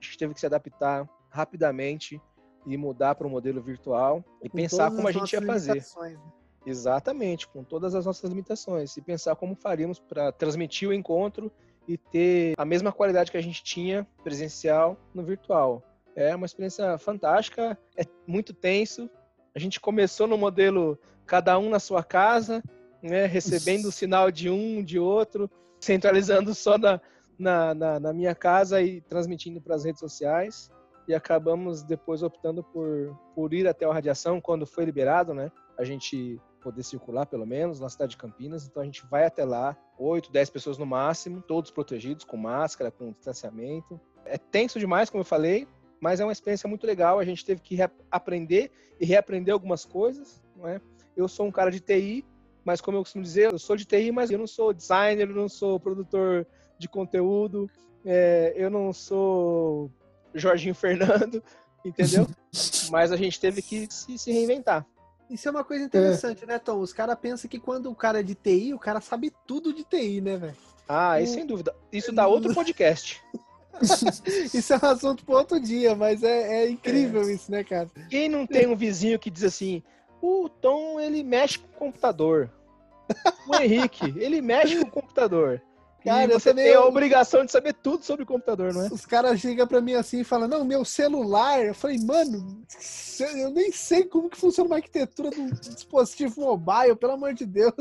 A 0.00 0.04
gente 0.04 0.16
teve 0.16 0.32
que 0.34 0.40
se 0.40 0.46
adaptar 0.46 1.08
rapidamente 1.28 2.20
e 2.66 2.76
mudar 2.76 3.14
para 3.16 3.26
o 3.26 3.30
modelo 3.30 3.60
virtual 3.60 4.24
e 4.42 4.48
Com 4.48 4.56
pensar 4.56 4.90
como 4.90 5.06
a 5.08 5.12
gente 5.12 5.32
ia 5.32 5.42
fazer. 5.42 5.74
né? 5.74 6.18
Exatamente, 6.66 7.46
com 7.46 7.62
todas 7.62 7.94
as 7.94 8.06
nossas 8.06 8.28
limitações. 8.28 8.96
E 8.96 9.02
pensar 9.02 9.36
como 9.36 9.54
faríamos 9.54 9.98
para 9.98 10.32
transmitir 10.32 10.88
o 10.88 10.92
encontro 10.92 11.52
e 11.86 11.98
ter 11.98 12.54
a 12.56 12.64
mesma 12.64 12.92
qualidade 12.92 13.30
que 13.30 13.36
a 13.36 13.42
gente 13.42 13.62
tinha 13.62 14.06
presencial 14.22 14.96
no 15.14 15.22
virtual. 15.22 15.82
É 16.16 16.34
uma 16.34 16.46
experiência 16.46 16.96
fantástica, 16.96 17.78
é 17.96 18.04
muito 18.26 18.54
tenso. 18.54 19.10
A 19.54 19.58
gente 19.58 19.80
começou 19.80 20.26
no 20.26 20.38
modelo 20.38 20.98
cada 21.26 21.58
um 21.58 21.68
na 21.68 21.78
sua 21.78 22.02
casa, 22.02 22.62
né, 23.02 23.26
recebendo 23.26 23.86
o 23.86 23.92
sinal 23.92 24.30
de 24.30 24.48
um, 24.48 24.82
de 24.82 24.98
outro, 24.98 25.50
centralizando 25.80 26.54
só 26.54 26.78
na, 26.78 27.00
na, 27.38 27.74
na, 27.74 28.00
na 28.00 28.12
minha 28.12 28.34
casa 28.34 28.80
e 28.80 29.00
transmitindo 29.02 29.60
para 29.60 29.74
as 29.74 29.84
redes 29.84 30.00
sociais. 30.00 30.70
E 31.06 31.14
acabamos 31.14 31.82
depois 31.82 32.22
optando 32.22 32.64
por, 32.64 33.14
por 33.34 33.52
ir 33.52 33.68
até 33.68 33.84
a 33.84 33.92
radiação 33.92 34.40
quando 34.40 34.66
foi 34.66 34.86
liberado, 34.86 35.34
né? 35.34 35.52
A 35.76 35.84
gente 35.84 36.40
poder 36.64 36.82
circular, 36.82 37.26
pelo 37.26 37.46
menos, 37.46 37.78
na 37.78 37.90
cidade 37.90 38.12
de 38.12 38.16
Campinas. 38.16 38.66
Então 38.66 38.82
a 38.82 38.86
gente 38.86 39.04
vai 39.06 39.26
até 39.26 39.44
lá, 39.44 39.76
8, 39.98 40.32
10 40.32 40.50
pessoas 40.50 40.78
no 40.78 40.86
máximo, 40.86 41.42
todos 41.42 41.70
protegidos, 41.70 42.24
com 42.24 42.38
máscara, 42.38 42.90
com 42.90 43.12
distanciamento. 43.12 44.00
É 44.24 44.38
tenso 44.38 44.78
demais, 44.80 45.10
como 45.10 45.20
eu 45.20 45.26
falei, 45.26 45.68
mas 46.00 46.20
é 46.20 46.24
uma 46.24 46.32
experiência 46.32 46.66
muito 46.68 46.86
legal. 46.86 47.18
A 47.18 47.24
gente 47.24 47.44
teve 47.44 47.60
que 47.60 47.74
re- 47.74 47.90
aprender 48.10 48.72
e 48.98 49.04
reaprender 49.04 49.52
algumas 49.52 49.84
coisas, 49.84 50.42
não 50.56 50.66
é? 50.66 50.80
Eu 51.14 51.28
sou 51.28 51.46
um 51.46 51.52
cara 51.52 51.70
de 51.70 51.80
TI, 51.80 52.24
mas 52.64 52.80
como 52.80 52.96
eu 52.96 53.02
costumo 53.02 53.22
dizer, 53.22 53.52
eu 53.52 53.58
sou 53.58 53.76
de 53.76 53.84
TI, 53.84 54.10
mas 54.10 54.30
eu 54.30 54.38
não 54.38 54.46
sou 54.46 54.72
designer, 54.72 55.28
eu 55.28 55.36
não 55.36 55.48
sou 55.48 55.78
produtor 55.78 56.46
de 56.78 56.88
conteúdo, 56.88 57.70
é, 58.04 58.54
eu 58.56 58.70
não 58.70 58.90
sou 58.92 59.90
Jorginho 60.34 60.74
Fernando, 60.74 61.42
entendeu? 61.84 62.26
mas 62.90 63.12
a 63.12 63.16
gente 63.16 63.38
teve 63.38 63.60
que 63.60 63.86
se, 63.92 64.16
se 64.16 64.32
reinventar. 64.32 64.86
Isso 65.28 65.48
é 65.48 65.50
uma 65.50 65.64
coisa 65.64 65.84
interessante, 65.84 66.44
né, 66.46 66.58
Tom? 66.58 66.78
Os 66.80 66.92
caras 66.92 67.18
pensam 67.18 67.48
que 67.48 67.58
quando 67.58 67.90
o 67.90 67.94
cara 67.94 68.20
é 68.20 68.22
de 68.22 68.34
TI, 68.34 68.74
o 68.74 68.78
cara 68.78 69.00
sabe 69.00 69.32
tudo 69.46 69.72
de 69.72 69.84
TI, 69.84 70.20
né, 70.20 70.36
velho? 70.36 70.56
Ah, 70.88 71.20
e 71.20 71.26
sem 71.26 71.46
dúvida. 71.46 71.74
Isso 71.90 72.12
dá 72.12 72.26
outro 72.26 72.52
podcast. 72.54 73.22
Isso 74.52 74.72
é 74.72 74.78
um 74.80 74.86
assunto 74.86 75.24
para 75.24 75.36
outro 75.36 75.58
dia, 75.58 75.94
mas 75.94 76.22
é, 76.22 76.64
é 76.64 76.70
incrível 76.70 77.28
isso, 77.28 77.50
né, 77.50 77.64
cara? 77.64 77.88
Quem 78.08 78.28
não 78.28 78.46
tem 78.46 78.66
um 78.66 78.76
vizinho 78.76 79.18
que 79.18 79.30
diz 79.30 79.44
assim, 79.44 79.82
o 80.20 80.48
Tom, 80.48 81.00
ele 81.00 81.22
mexe 81.22 81.58
com 81.58 81.66
o 81.66 81.78
computador. 81.78 82.50
O 83.48 83.56
Henrique, 83.56 84.14
ele 84.16 84.40
mexe 84.40 84.76
com 84.76 84.86
o 84.86 84.90
computador. 84.90 85.60
Cara, 86.04 86.24
e 86.24 86.34
eu 86.34 86.38
você 86.38 86.50
também- 86.50 86.64
tem 86.66 86.74
a 86.74 86.84
obrigação 86.84 87.44
de 87.44 87.50
saber 87.50 87.72
tudo 87.74 88.04
sobre 88.04 88.24
o 88.24 88.26
computador, 88.26 88.74
não 88.74 88.82
é? 88.84 88.88
Os 88.92 89.06
caras 89.06 89.40
chegam 89.40 89.66
pra 89.66 89.80
mim 89.80 89.94
assim 89.94 90.20
e 90.20 90.24
falam, 90.24 90.46
não, 90.46 90.64
meu 90.64 90.84
celular. 90.84 91.64
Eu 91.64 91.74
falei, 91.74 91.98
mano, 91.98 92.62
eu 93.36 93.50
nem 93.50 93.72
sei 93.72 94.04
como 94.04 94.28
que 94.28 94.36
funciona 94.36 94.68
uma 94.68 94.76
arquitetura 94.76 95.30
de 95.30 95.40
um 95.40 95.48
dispositivo 95.50 96.42
mobile, 96.42 96.94
pelo 96.96 97.12
amor 97.14 97.32
de 97.32 97.46
Deus. 97.46 97.72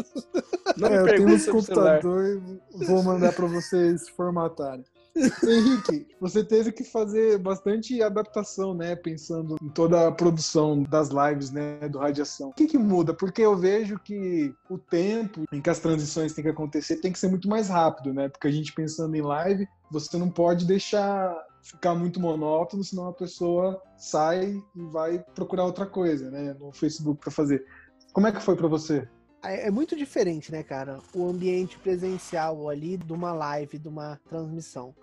Não 0.78 0.88
É, 0.88 1.00
eu 1.02 1.06
tenho 1.06 1.36
o 1.36 1.38
celular. 1.40 2.00
computadores, 2.02 2.42
vou 2.88 3.04
mandar 3.04 3.34
para 3.34 3.46
vocês 3.48 4.08
formatarem. 4.10 4.86
Henrique, 5.16 6.08
você 6.20 6.44
teve 6.44 6.72
que 6.72 6.84
fazer 6.84 7.38
bastante 7.38 8.02
adaptação, 8.02 8.74
né? 8.74 8.96
Pensando 8.96 9.58
em 9.62 9.70
toda 9.70 10.08
a 10.08 10.12
produção 10.12 10.82
das 10.84 11.10
lives, 11.10 11.52
né? 11.52 11.88
Do 11.88 12.00
Radiação. 12.00 12.50
O 12.50 12.54
que, 12.54 12.68
que 12.68 12.78
muda? 12.78 13.14
Porque 13.14 13.42
eu 13.42 13.56
vejo 13.56 14.00
que 14.00 14.54
o 14.70 14.78
tempo 14.78 15.44
em 15.52 15.62
que 15.62 15.70
as 15.70 15.80
transições 15.80 16.34
têm 16.34 16.44
que 16.44 16.50
acontecer 16.50 16.98
tem 16.98 17.12
que 17.12 17.20
ser 17.20 17.30
muito 17.30 17.48
mais 17.48 17.70
rápido, 17.70 18.14
né? 18.14 18.28
Porque 18.28 18.48
a 18.48 18.52
gente 18.52 18.74
pensando 18.74 19.16
em 19.16 19.22
live, 19.22 19.68
você 19.92 20.18
não 20.18 20.30
pode 20.30 20.66
deixar 20.66 21.36
ficar 21.62 21.96
muito 21.96 22.20
monótono, 22.20 22.84
senão 22.84 23.08
a 23.08 23.14
pessoa 23.14 23.82
sai 23.98 24.62
e 24.76 24.84
vai 24.92 25.20
procurar 25.34 25.64
outra 25.64 25.86
coisa, 25.86 26.30
né? 26.30 26.56
No 26.60 26.72
Facebook 26.72 27.22
para 27.22 27.32
fazer. 27.32 27.66
Como 28.12 28.28
é 28.28 28.32
que 28.32 28.42
foi 28.42 28.56
para 28.56 28.68
você? 28.68 29.08
É 29.44 29.68
é 29.68 29.72
muito 29.72 29.96
diferente, 29.96 30.52
né, 30.52 30.64
cara? 30.64 31.00
O 31.14 31.28
ambiente 31.28 31.78
presencial 31.78 32.70
ali 32.70 32.98
de 32.98 33.12
uma 33.12 33.34
live, 33.34 33.78
de 33.78 33.88
uma 33.88 34.20
transmissão. 34.30 34.96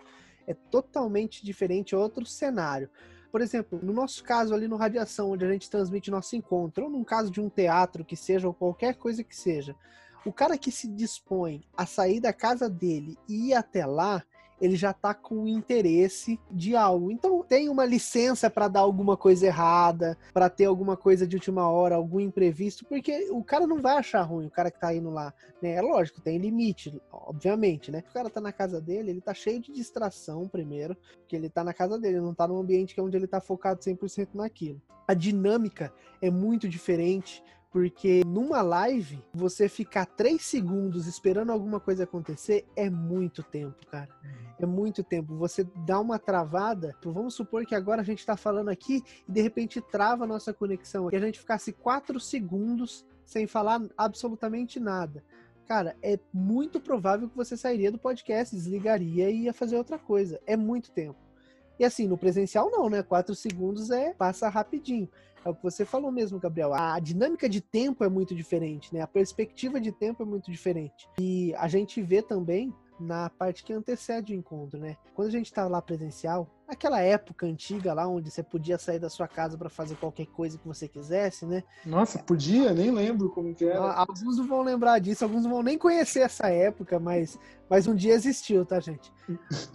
É 0.46 0.54
totalmente 0.54 1.44
diferente, 1.44 1.94
é 1.94 1.98
outro 1.98 2.24
cenário. 2.24 2.90
Por 3.30 3.40
exemplo, 3.40 3.78
no 3.80 3.92
nosso 3.92 4.24
caso 4.24 4.52
ali 4.52 4.66
no 4.66 4.76
Radiação, 4.76 5.30
onde 5.30 5.44
a 5.44 5.52
gente 5.52 5.70
transmite 5.70 6.10
nosso 6.10 6.34
encontro, 6.34 6.84
ou 6.84 6.90
num 6.90 7.04
caso 7.04 7.30
de 7.30 7.40
um 7.40 7.48
teatro 7.48 8.04
que 8.04 8.16
seja, 8.16 8.48
ou 8.48 8.54
qualquer 8.54 8.96
coisa 8.96 9.22
que 9.22 9.36
seja, 9.36 9.76
o 10.24 10.32
cara 10.32 10.58
que 10.58 10.72
se 10.72 10.88
dispõe 10.88 11.62
a 11.76 11.86
sair 11.86 12.18
da 12.18 12.32
casa 12.32 12.68
dele 12.68 13.16
e 13.28 13.50
ir 13.50 13.54
até 13.54 13.86
lá, 13.86 14.24
ele 14.60 14.76
já 14.76 14.92
tá 14.92 15.14
com 15.14 15.46
interesse 15.46 16.38
de 16.50 16.76
algo. 16.76 17.10
Então 17.10 17.42
tem 17.42 17.68
uma 17.68 17.84
licença 17.84 18.50
para 18.50 18.68
dar 18.68 18.80
alguma 18.80 19.16
coisa 19.16 19.46
errada, 19.46 20.18
para 20.32 20.50
ter 20.50 20.66
alguma 20.66 20.96
coisa 20.96 21.26
de 21.26 21.36
última 21.36 21.68
hora, 21.68 21.94
algum 21.94 22.20
imprevisto, 22.20 22.84
porque 22.84 23.28
o 23.30 23.42
cara 23.42 23.66
não 23.66 23.80
vai 23.80 23.96
achar 23.96 24.22
ruim, 24.22 24.46
o 24.46 24.50
cara 24.50 24.70
que 24.70 24.80
tá 24.80 24.94
indo 24.94 25.10
lá, 25.10 25.32
né? 25.62 25.72
É 25.72 25.82
lógico, 25.82 26.20
tem 26.20 26.38
limite, 26.38 27.00
obviamente, 27.10 27.90
né? 27.90 28.04
O 28.08 28.12
cara 28.12 28.28
tá 28.28 28.40
na 28.40 28.52
casa 28.52 28.80
dele, 28.80 29.10
ele 29.10 29.20
tá 29.20 29.32
cheio 29.32 29.60
de 29.60 29.72
distração 29.72 30.46
primeiro, 30.46 30.96
porque 31.20 31.36
ele 31.36 31.48
tá 31.48 31.64
na 31.64 31.72
casa 31.72 31.98
dele, 31.98 32.20
não 32.20 32.34
tá 32.34 32.46
num 32.46 32.58
ambiente 32.58 32.94
que 32.94 33.00
é 33.00 33.02
onde 33.02 33.16
ele 33.16 33.26
tá 33.26 33.40
focado 33.40 33.80
100% 33.80 34.28
naquilo. 34.34 34.80
A 35.06 35.14
dinâmica 35.14 35.92
é 36.22 36.30
muito 36.30 36.68
diferente 36.68 37.42
porque 37.70 38.22
numa 38.26 38.62
live, 38.62 39.22
você 39.32 39.68
ficar 39.68 40.04
três 40.04 40.42
segundos 40.42 41.06
esperando 41.06 41.52
alguma 41.52 41.78
coisa 41.78 42.02
acontecer 42.02 42.66
é 42.74 42.90
muito 42.90 43.42
tempo, 43.42 43.86
cara. 43.86 44.08
É 44.58 44.66
muito 44.66 45.04
tempo. 45.04 45.36
Você 45.36 45.64
dá 45.86 46.00
uma 46.00 46.18
travada. 46.18 46.94
Vamos 47.04 47.34
supor 47.34 47.64
que 47.64 47.74
agora 47.74 48.02
a 48.02 48.04
gente 48.04 48.18
está 48.18 48.36
falando 48.36 48.68
aqui 48.68 49.02
e 49.28 49.32
de 49.32 49.40
repente 49.40 49.80
trava 49.80 50.24
a 50.24 50.26
nossa 50.26 50.52
conexão. 50.52 51.08
Que 51.08 51.16
a 51.16 51.20
gente 51.20 51.38
ficasse 51.38 51.72
quatro 51.72 52.18
segundos 52.18 53.06
sem 53.24 53.46
falar 53.46 53.80
absolutamente 53.96 54.80
nada. 54.80 55.22
Cara, 55.66 55.96
é 56.02 56.18
muito 56.34 56.80
provável 56.80 57.28
que 57.28 57.36
você 57.36 57.56
sairia 57.56 57.92
do 57.92 57.98
podcast, 57.98 58.54
desligaria 58.54 59.30
e 59.30 59.44
ia 59.44 59.52
fazer 59.52 59.76
outra 59.76 59.96
coisa. 59.96 60.40
É 60.44 60.56
muito 60.56 60.90
tempo. 60.90 61.16
E 61.78 61.84
assim, 61.84 62.06
no 62.06 62.18
presencial 62.18 62.70
não, 62.70 62.90
né? 62.90 63.02
Quatro 63.02 63.34
segundos 63.34 63.90
é 63.90 64.12
passa 64.12 64.50
rapidinho. 64.50 65.08
É 65.44 65.48
o 65.48 65.54
que 65.54 65.62
você 65.62 65.84
falou 65.84 66.12
mesmo, 66.12 66.38
Gabriel. 66.38 66.74
A 66.74 66.98
dinâmica 66.98 67.48
de 67.48 67.60
tempo 67.60 68.04
é 68.04 68.08
muito 68.08 68.34
diferente, 68.34 68.92
né? 68.92 69.00
A 69.00 69.06
perspectiva 69.06 69.80
de 69.80 69.90
tempo 69.90 70.22
é 70.22 70.26
muito 70.26 70.50
diferente. 70.50 71.08
E 71.18 71.54
a 71.56 71.66
gente 71.66 72.02
vê 72.02 72.20
também 72.22 72.74
na 73.00 73.30
parte 73.30 73.64
que 73.64 73.72
antecede 73.72 74.34
o 74.34 74.36
encontro, 74.36 74.78
né? 74.78 74.96
Quando 75.14 75.28
a 75.28 75.30
gente 75.30 75.50
tá 75.50 75.66
lá 75.66 75.80
presencial, 75.80 76.46
aquela 76.68 77.00
época 77.00 77.46
antiga 77.46 77.94
lá 77.94 78.06
onde 78.06 78.30
você 78.30 78.42
podia 78.42 78.78
sair 78.78 78.98
da 78.98 79.08
sua 79.08 79.26
casa 79.26 79.56
para 79.56 79.70
fazer 79.70 79.96
qualquer 79.96 80.26
coisa 80.26 80.58
que 80.58 80.68
você 80.68 80.86
quisesse, 80.86 81.46
né? 81.46 81.64
Nossa, 81.86 82.18
podia, 82.18 82.74
nem 82.74 82.90
lembro 82.90 83.30
como 83.30 83.54
que 83.54 83.64
era. 83.64 83.80
Alguns 83.94 84.36
não 84.36 84.46
vão 84.46 84.62
lembrar 84.62 84.98
disso, 84.98 85.24
alguns 85.24 85.44
não 85.44 85.50
vão 85.50 85.62
nem 85.62 85.78
conhecer 85.78 86.20
essa 86.20 86.48
época, 86.48 87.00
mas, 87.00 87.38
mas 87.70 87.86
um 87.86 87.94
dia 87.94 88.12
existiu, 88.12 88.66
tá, 88.66 88.78
gente? 88.78 89.10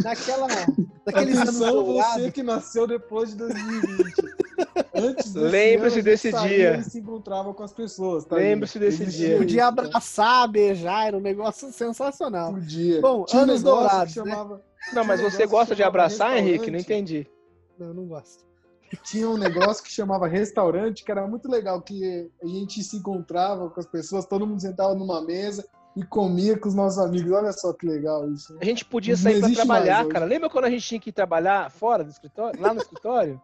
Naquela, 0.04 0.48
naqueles 1.06 1.40
Atenção 1.40 1.80
anos 1.80 2.06
você 2.06 2.32
que 2.32 2.44
nasceu 2.44 2.86
depois 2.86 3.32
de 3.32 3.38
2020. 3.38 4.45
Antes 4.94 5.34
Lembre-se 5.34 6.02
desse 6.02 6.32
dia. 6.32 6.74
Ele 6.74 6.84
se 6.84 7.00
encontrava 7.00 7.54
com 7.54 7.64
as 7.64 7.74
pessoas. 7.74 8.26
Tá 8.26 8.36
Lembre-se 8.36 8.80
desse 8.80 9.06
dia. 9.06 9.38
Podia 9.38 9.68
abraçar, 9.68 10.48
beijar, 10.48 11.08
era 11.08 11.18
um 11.18 11.22
negócio 11.22 11.72
sensacional. 11.72 12.54
Podia. 12.54 13.02
Bom, 13.02 13.26
Tinha 13.26 13.44
anos 13.44 13.62
um 13.62 13.64
dourados. 13.64 14.16
Né? 14.16 14.24
Chamava... 14.24 14.62
Não, 14.94 15.04
mas 15.04 15.22
você 15.22 15.46
gosta 15.46 15.76
de 15.76 15.84
abraçar, 15.84 16.38
Henrique? 16.38 16.72
Não 16.72 16.80
entendi. 16.80 17.28
Não, 17.78 17.94
não 17.94 18.06
gosto. 18.06 18.46
Tinha 19.04 19.30
um 19.30 19.38
negócio 19.38 19.84
que 19.84 19.92
chamava 19.92 20.28
restaurante, 20.28 21.04
que 21.04 21.12
era 21.12 21.28
muito 21.28 21.50
legal, 21.50 21.82
que 21.82 22.30
a 22.42 22.48
gente 22.48 22.84
se 22.84 22.98
encontrava 22.98 23.70
com 23.70 23.80
as 23.80 23.88
pessoas, 23.88 24.26
todo 24.26 24.46
mundo 24.46 24.62
sentava 24.62 24.94
numa 24.94 25.22
mesa 25.22 25.66
e 25.98 26.04
comia 26.04 26.58
com 26.58 26.70
os 26.70 26.76
nossos 26.76 27.00
amigos. 27.00 27.32
Olha 27.32 27.52
só 27.52 27.74
que 27.74 27.86
legal 27.86 28.32
isso. 28.32 28.56
A 28.62 28.66
gente 28.66 28.86
podia 28.86 29.18
sair 29.18 29.40
para 29.40 29.54
trabalhar, 29.54 30.08
cara. 30.08 30.26
Lembra 30.26 30.50
quando 30.50 30.66
a 30.66 30.70
gente 30.70 30.88
tinha 30.88 31.00
que 31.00 31.10
ir 31.10 31.14
trabalhar 31.14 31.72
fora 31.72 32.04
do 32.04 32.12
escritório, 32.12 32.62
lá 32.62 32.74
no 32.74 32.82
escritório? 32.82 33.42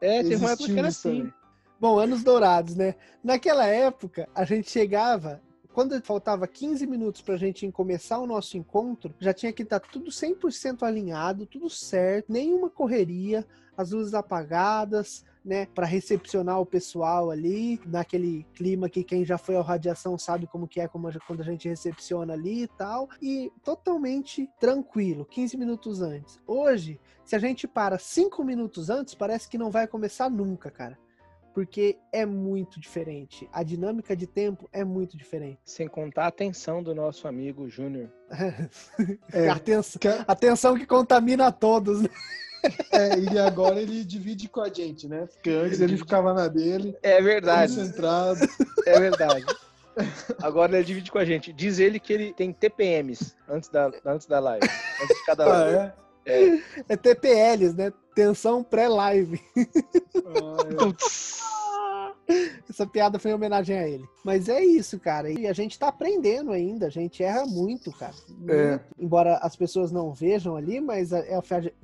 É, 0.00 0.22
teve 0.22 0.36
uma 0.36 0.52
época 0.52 0.72
que 0.72 0.78
era 0.78 0.88
assim. 0.88 1.18
Também. 1.18 1.34
Bom, 1.78 1.98
anos 1.98 2.22
dourados, 2.22 2.74
né? 2.74 2.94
Naquela 3.22 3.66
época, 3.66 4.28
a 4.34 4.44
gente 4.44 4.70
chegava, 4.70 5.42
quando 5.74 6.00
faltava 6.02 6.46
15 6.46 6.86
minutos 6.86 7.20
para 7.20 7.34
a 7.34 7.38
gente 7.38 7.70
começar 7.70 8.18
o 8.18 8.26
nosso 8.26 8.56
encontro, 8.56 9.14
já 9.20 9.34
tinha 9.34 9.52
que 9.52 9.62
estar 9.62 9.80
tá 9.80 9.88
tudo 9.92 10.10
100% 10.10 10.82
alinhado, 10.82 11.44
tudo 11.44 11.68
certo, 11.68 12.32
nenhuma 12.32 12.70
correria, 12.70 13.46
as 13.76 13.90
luzes 13.90 14.14
apagadas, 14.14 15.22
né, 15.46 15.66
para 15.72 15.86
recepcionar 15.86 16.60
o 16.60 16.66
pessoal 16.66 17.30
ali, 17.30 17.80
naquele 17.86 18.44
clima 18.52 18.88
que 18.88 19.04
quem 19.04 19.24
já 19.24 19.38
foi 19.38 19.54
ao 19.54 19.62
radiação 19.62 20.18
sabe 20.18 20.48
como 20.48 20.66
que 20.66 20.80
é 20.80 20.88
como 20.88 21.06
quando 21.24 21.40
a 21.40 21.44
gente 21.44 21.68
recepciona 21.68 22.32
ali 22.32 22.64
e 22.64 22.66
tal, 22.66 23.08
e 23.22 23.52
totalmente 23.62 24.50
tranquilo, 24.58 25.24
15 25.24 25.56
minutos 25.56 26.02
antes. 26.02 26.40
Hoje, 26.46 27.00
se 27.24 27.36
a 27.36 27.38
gente 27.38 27.68
para 27.68 27.96
5 27.96 28.42
minutos 28.44 28.90
antes, 28.90 29.14
parece 29.14 29.48
que 29.48 29.56
não 29.56 29.70
vai 29.70 29.86
começar 29.86 30.28
nunca, 30.28 30.68
cara. 30.68 30.98
Porque 31.56 31.96
é 32.12 32.26
muito 32.26 32.78
diferente. 32.78 33.48
A 33.50 33.62
dinâmica 33.62 34.14
de 34.14 34.26
tempo 34.26 34.68
é 34.70 34.84
muito 34.84 35.16
diferente. 35.16 35.58
Sem 35.64 35.88
contar 35.88 36.24
a 36.24 36.28
atenção 36.28 36.82
do 36.82 36.94
nosso 36.94 37.26
amigo 37.26 37.66
Júnior. 37.66 38.10
é, 39.32 39.48
atenção, 39.48 39.98
atenção 40.28 40.76
que 40.76 40.84
contamina 40.84 41.46
a 41.46 41.50
todos. 41.50 42.02
Né? 42.02 42.10
É, 42.92 43.18
e 43.18 43.38
agora 43.38 43.80
ele 43.80 44.04
divide 44.04 44.50
com 44.50 44.60
a 44.60 44.68
gente, 44.68 45.08
né? 45.08 45.26
Porque 45.32 45.48
antes 45.48 45.80
ele 45.80 45.96
ficava 45.96 46.34
na 46.34 46.46
dele. 46.46 46.94
É 47.02 47.22
verdade. 47.22 47.74
Concentrado. 47.74 48.40
É 48.84 49.00
verdade. 49.00 49.46
Agora 50.42 50.76
ele 50.76 50.84
divide 50.84 51.10
com 51.10 51.18
a 51.18 51.24
gente. 51.24 51.54
Diz 51.54 51.78
ele 51.78 51.98
que 51.98 52.12
ele 52.12 52.34
tem 52.34 52.52
TPMs 52.52 53.34
antes 53.48 53.70
da, 53.70 53.90
antes 54.04 54.26
da 54.26 54.40
live. 54.40 54.68
Antes 55.02 55.16
de 55.16 55.24
cada 55.24 55.44
ah, 55.44 55.48
live. 55.48 55.78
Ah, 55.78 55.82
é? 55.84 56.05
É. 56.26 56.60
é 56.88 56.96
TPLs, 56.96 57.76
né? 57.76 57.92
Tensão 58.14 58.64
pré-live. 58.64 59.40
Ah, 60.26 62.12
é. 62.28 62.66
Essa 62.68 62.86
piada 62.86 63.18
foi 63.18 63.30
em 63.30 63.34
homenagem 63.34 63.78
a 63.78 63.88
ele. 63.88 64.04
Mas 64.24 64.48
é 64.48 64.62
isso, 64.62 64.98
cara. 64.98 65.30
E 65.30 65.46
a 65.46 65.52
gente 65.52 65.78
tá 65.78 65.88
aprendendo 65.88 66.50
ainda. 66.50 66.86
A 66.86 66.90
gente 66.90 67.22
erra 67.22 67.46
muito, 67.46 67.92
cara. 67.92 68.14
Muito. 68.28 68.52
É. 68.52 68.80
Embora 68.98 69.36
as 69.36 69.54
pessoas 69.54 69.92
não 69.92 70.12
vejam 70.12 70.56
ali, 70.56 70.80
mas 70.80 71.12
é, 71.12 71.38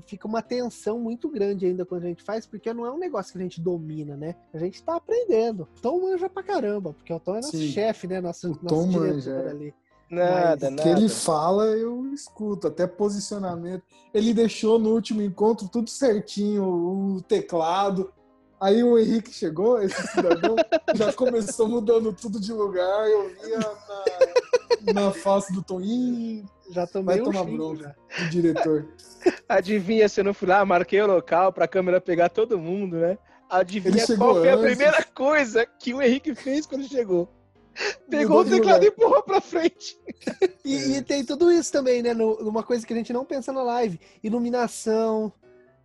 fica 0.07 0.27
uma 0.27 0.43
tensão 0.43 0.99
muito 0.99 1.29
grande 1.29 1.67
ainda 1.67 1.87
quando 1.87 2.05
a 2.05 2.09
gente 2.09 2.23
faz, 2.23 2.45
porque 2.45 2.75
não 2.75 2.85
é 2.85 2.91
um 2.91 2.99
negócio 2.99 3.33
que 3.33 3.39
a 3.39 3.43
gente 3.43 3.61
domina, 3.61 4.17
né? 4.17 4.35
A 4.53 4.59
gente 4.59 4.83
tá 4.83 4.97
aprendendo. 4.97 5.69
Tom 5.81 6.03
manja 6.03 6.29
pra 6.29 6.43
caramba, 6.43 6.93
porque 6.93 7.13
o 7.13 7.21
Tom 7.21 7.37
é 7.37 7.37
nosso 7.37 7.57
Sim. 7.57 7.69
chefe, 7.69 8.09
né? 8.09 8.21
Nosso, 8.21 8.51
o 8.51 8.57
Tom 8.57 8.87
manja. 8.87 9.31
É. 9.31 9.51
ali. 9.51 9.75
Nada, 10.13 10.71
Mas, 10.71 10.71
nada. 10.71 10.75
O 10.75 10.77
que 10.83 10.89
ele 10.91 11.09
fala, 11.09 11.65
eu 11.69 12.13
escuto, 12.13 12.69
até 12.69 12.87
posicionamento. 12.87 13.83
Ele 14.13 14.35
deixou 14.35 14.79
no 14.79 14.91
último 14.91 15.23
encontro 15.23 15.67
tudo 15.69 15.89
certinho, 15.89 16.65
o 16.65 17.23
teclado. 17.23 18.13
Aí 18.61 18.85
o 18.85 18.99
Henrique 18.99 19.33
chegou, 19.33 19.83
esse 19.83 20.07
cidadão, 20.09 20.55
já 20.95 21.15
começou 21.15 21.67
mudando 21.67 22.13
tudo 22.13 22.39
de 22.39 22.53
lugar. 22.53 23.09
Eu 23.09 23.31
via 23.43 23.59
na, 23.59 24.93
na 24.93 25.11
face 25.13 25.51
do 25.51 25.63
Toninho. 25.63 26.45
Já 26.71 26.87
tomei 26.87 27.17
Vai 27.17 27.25
tomar 27.25 27.45
bronca 27.45 27.97
do 28.19 28.29
diretor. 28.29 28.87
Adivinha 29.49 30.11
se 30.11 30.21
eu 30.21 30.25
não 30.25 30.35
fui 30.35 30.47
lá, 30.47 30.63
marquei 30.63 31.01
o 31.01 31.07
local 31.07 31.53
pra 31.55 31.67
câmera 31.67 32.03
pegar 32.03 32.29
todo 32.29 32.59
mundo, 32.59 32.99
né? 32.99 33.17
Adivinha 33.49 34.07
qual 34.19 34.35
foi 34.35 34.51
a 34.51 34.59
primeira 34.59 35.03
coisa 35.15 35.65
que 35.65 35.95
o 35.95 36.03
Henrique 36.03 36.35
fez 36.35 36.67
quando 36.67 36.87
chegou? 36.87 37.29
Pegou 38.09 38.41
o 38.41 38.45
teclado 38.45 38.85
e 38.85 38.89
empurrou 38.89 39.23
pra 39.23 39.41
frente. 39.41 39.99
E, 40.65 40.97
e, 40.97 41.03
tem 41.03 41.25
tudo 41.25 41.51
isso 41.51 41.73
também, 41.73 42.03
né? 42.03 42.15
Numa 42.15 42.63
coisa 42.63 42.87
que 42.87 42.93
a 42.93 42.97
gente 42.97 43.13
não 43.13 43.25
pensa 43.25 43.53
na 43.53 43.63
live: 43.63 43.99
iluminação, 44.23 45.33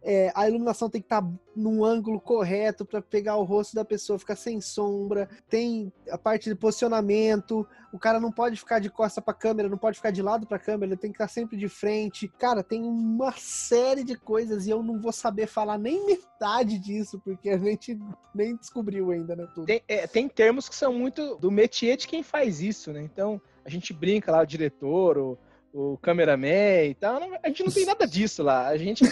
é, 0.02 0.32
a 0.36 0.48
iluminação 0.48 0.90
tem 0.90 1.02
que 1.02 1.06
estar 1.06 1.22
tá 1.22 1.30
num 1.56 1.84
ângulo 1.84 2.20
correto 2.20 2.86
para 2.86 3.02
pegar 3.02 3.36
o 3.38 3.44
rosto 3.44 3.76
da 3.76 3.84
pessoa, 3.84 4.20
ficar 4.20 4.36
sem 4.36 4.62
sombra. 4.62 5.28
Tem 5.50 5.92
a 6.10 6.18
parte 6.18 6.50
de 6.50 6.56
posicionamento. 6.56 7.68
O 7.92 7.98
cara 7.98 8.20
não 8.20 8.32
pode 8.32 8.58
ficar 8.58 8.80
de 8.80 8.90
costa 8.90 9.22
para 9.22 9.34
a 9.34 9.38
câmera, 9.38 9.68
não 9.68 9.78
pode 9.78 9.98
ficar 9.98 10.12
de 10.12 10.22
lado 10.22 10.46
para 10.46 10.58
a 10.58 10.60
câmera, 10.60 10.92
ele 10.92 11.02
tem 11.02 11.12
que 11.12 11.16
estar 11.16 11.28
tá 11.28 11.34
sempre 11.34 11.58
de 11.58 11.68
frente. 11.68 12.28
Cara, 12.38 12.64
tem 12.64 12.84
uma 12.84 13.32
série 13.34 14.04
de 14.04 14.16
coisas 14.16 14.68
e 14.68 14.70
eu 14.70 14.84
não 14.84 15.00
vou 15.00 15.12
saber 15.12 15.48
falar 15.48 15.78
nem 15.78 16.06
metade 16.06 16.78
disso, 16.78 17.20
porque 17.24 17.50
a 17.50 17.58
gente 17.58 18.00
nem 18.36 18.56
descobriu 18.56 19.12
ainda, 19.12 19.36
né? 19.36 19.48
Tudo. 19.54 19.66
Tem, 19.66 19.82
é, 19.88 20.06
tem 20.06 20.30
termos 20.30 20.70
que 20.70 20.76
são 20.76 20.94
muito 20.94 21.36
do 21.38 21.50
métier 21.50 21.98
de 21.98 22.08
quem 22.08 22.22
faz 22.22 22.62
isso, 22.62 22.94
né? 22.94 23.02
Então, 23.02 23.42
a 23.66 23.70
gente 23.70 23.94
brinca 23.94 24.32
lá, 24.32 24.42
o 24.42 24.46
diretor, 24.46 25.18
ou 25.18 25.40
o 25.74 25.98
cameraman 25.98 26.86
e 26.86 26.96
tal. 26.96 27.20
a 27.44 27.48
gente 27.48 27.64
não 27.64 27.72
tem 27.72 27.86
nada 27.86 28.08
disso 28.08 28.44
lá. 28.44 28.68
A 28.68 28.78
gente, 28.78 29.04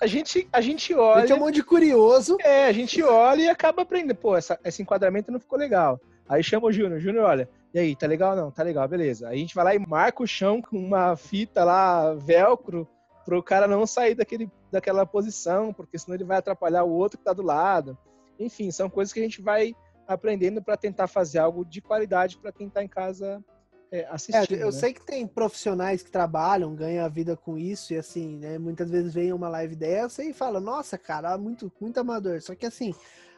a 0.00 0.06
gente, 0.06 0.48
a 0.52 0.60
gente 0.60 0.94
olha. 0.94 1.16
A 1.18 1.20
gente 1.20 1.32
é 1.32 1.34
um 1.34 1.40
monte 1.40 1.54
de 1.56 1.62
curioso. 1.62 2.36
É, 2.40 2.66
a 2.66 2.72
gente 2.72 3.02
olha 3.02 3.42
e 3.42 3.48
acaba 3.48 3.82
aprendendo. 3.82 4.14
Pô, 4.14 4.36
essa, 4.36 4.58
esse 4.64 4.82
enquadramento 4.82 5.32
não 5.32 5.40
ficou 5.40 5.58
legal. 5.58 6.00
Aí 6.28 6.42
chama 6.42 6.66
o 6.66 6.72
Júnior. 6.72 7.00
Júnior, 7.00 7.24
olha. 7.24 7.48
E 7.72 7.78
aí, 7.78 7.96
tá 7.96 8.06
legal 8.06 8.34
não? 8.34 8.50
Tá 8.50 8.62
legal, 8.62 8.86
beleza. 8.88 9.28
Aí 9.28 9.36
a 9.36 9.40
gente 9.40 9.54
vai 9.54 9.64
lá 9.64 9.74
e 9.74 9.78
marca 9.78 10.22
o 10.22 10.26
chão 10.26 10.62
com 10.62 10.78
uma 10.78 11.16
fita 11.16 11.64
lá, 11.64 12.14
velcro, 12.14 12.88
pro 13.24 13.42
cara 13.42 13.66
não 13.66 13.86
sair 13.86 14.14
daquele, 14.14 14.50
daquela 14.70 15.04
posição, 15.04 15.72
porque 15.72 15.98
senão 15.98 16.14
ele 16.14 16.24
vai 16.24 16.38
atrapalhar 16.38 16.84
o 16.84 16.92
outro 16.92 17.18
que 17.18 17.24
tá 17.24 17.32
do 17.32 17.42
lado. 17.42 17.98
Enfim, 18.38 18.70
são 18.70 18.88
coisas 18.88 19.12
que 19.12 19.20
a 19.20 19.22
gente 19.22 19.42
vai 19.42 19.74
aprendendo 20.06 20.62
para 20.62 20.76
tentar 20.76 21.06
fazer 21.06 21.38
algo 21.38 21.64
de 21.64 21.80
qualidade 21.80 22.38
para 22.38 22.52
quem 22.52 22.70
tá 22.70 22.82
em 22.82 22.88
casa 22.88 23.42
é, 23.90 24.06
assistindo. 24.10 24.58
É, 24.58 24.62
eu 24.62 24.66
né? 24.66 24.72
sei 24.72 24.92
que 24.92 25.04
tem 25.04 25.26
profissionais 25.26 26.02
que 26.02 26.10
trabalham, 26.10 26.74
ganham 26.74 27.04
a 27.04 27.08
vida 27.08 27.36
com 27.36 27.56
isso, 27.56 27.92
e 27.92 27.96
assim, 27.96 28.36
né? 28.36 28.58
Muitas 28.58 28.90
vezes 28.90 29.12
vem 29.14 29.32
uma 29.32 29.48
live 29.48 29.76
dessa 29.76 30.24
e 30.24 30.32
fala, 30.32 30.60
nossa, 30.60 30.98
cara, 30.98 31.36
muito, 31.38 31.72
muito 31.80 31.98
amador. 31.98 32.40
Só 32.42 32.54
que 32.54 32.66
assim, 32.66 32.94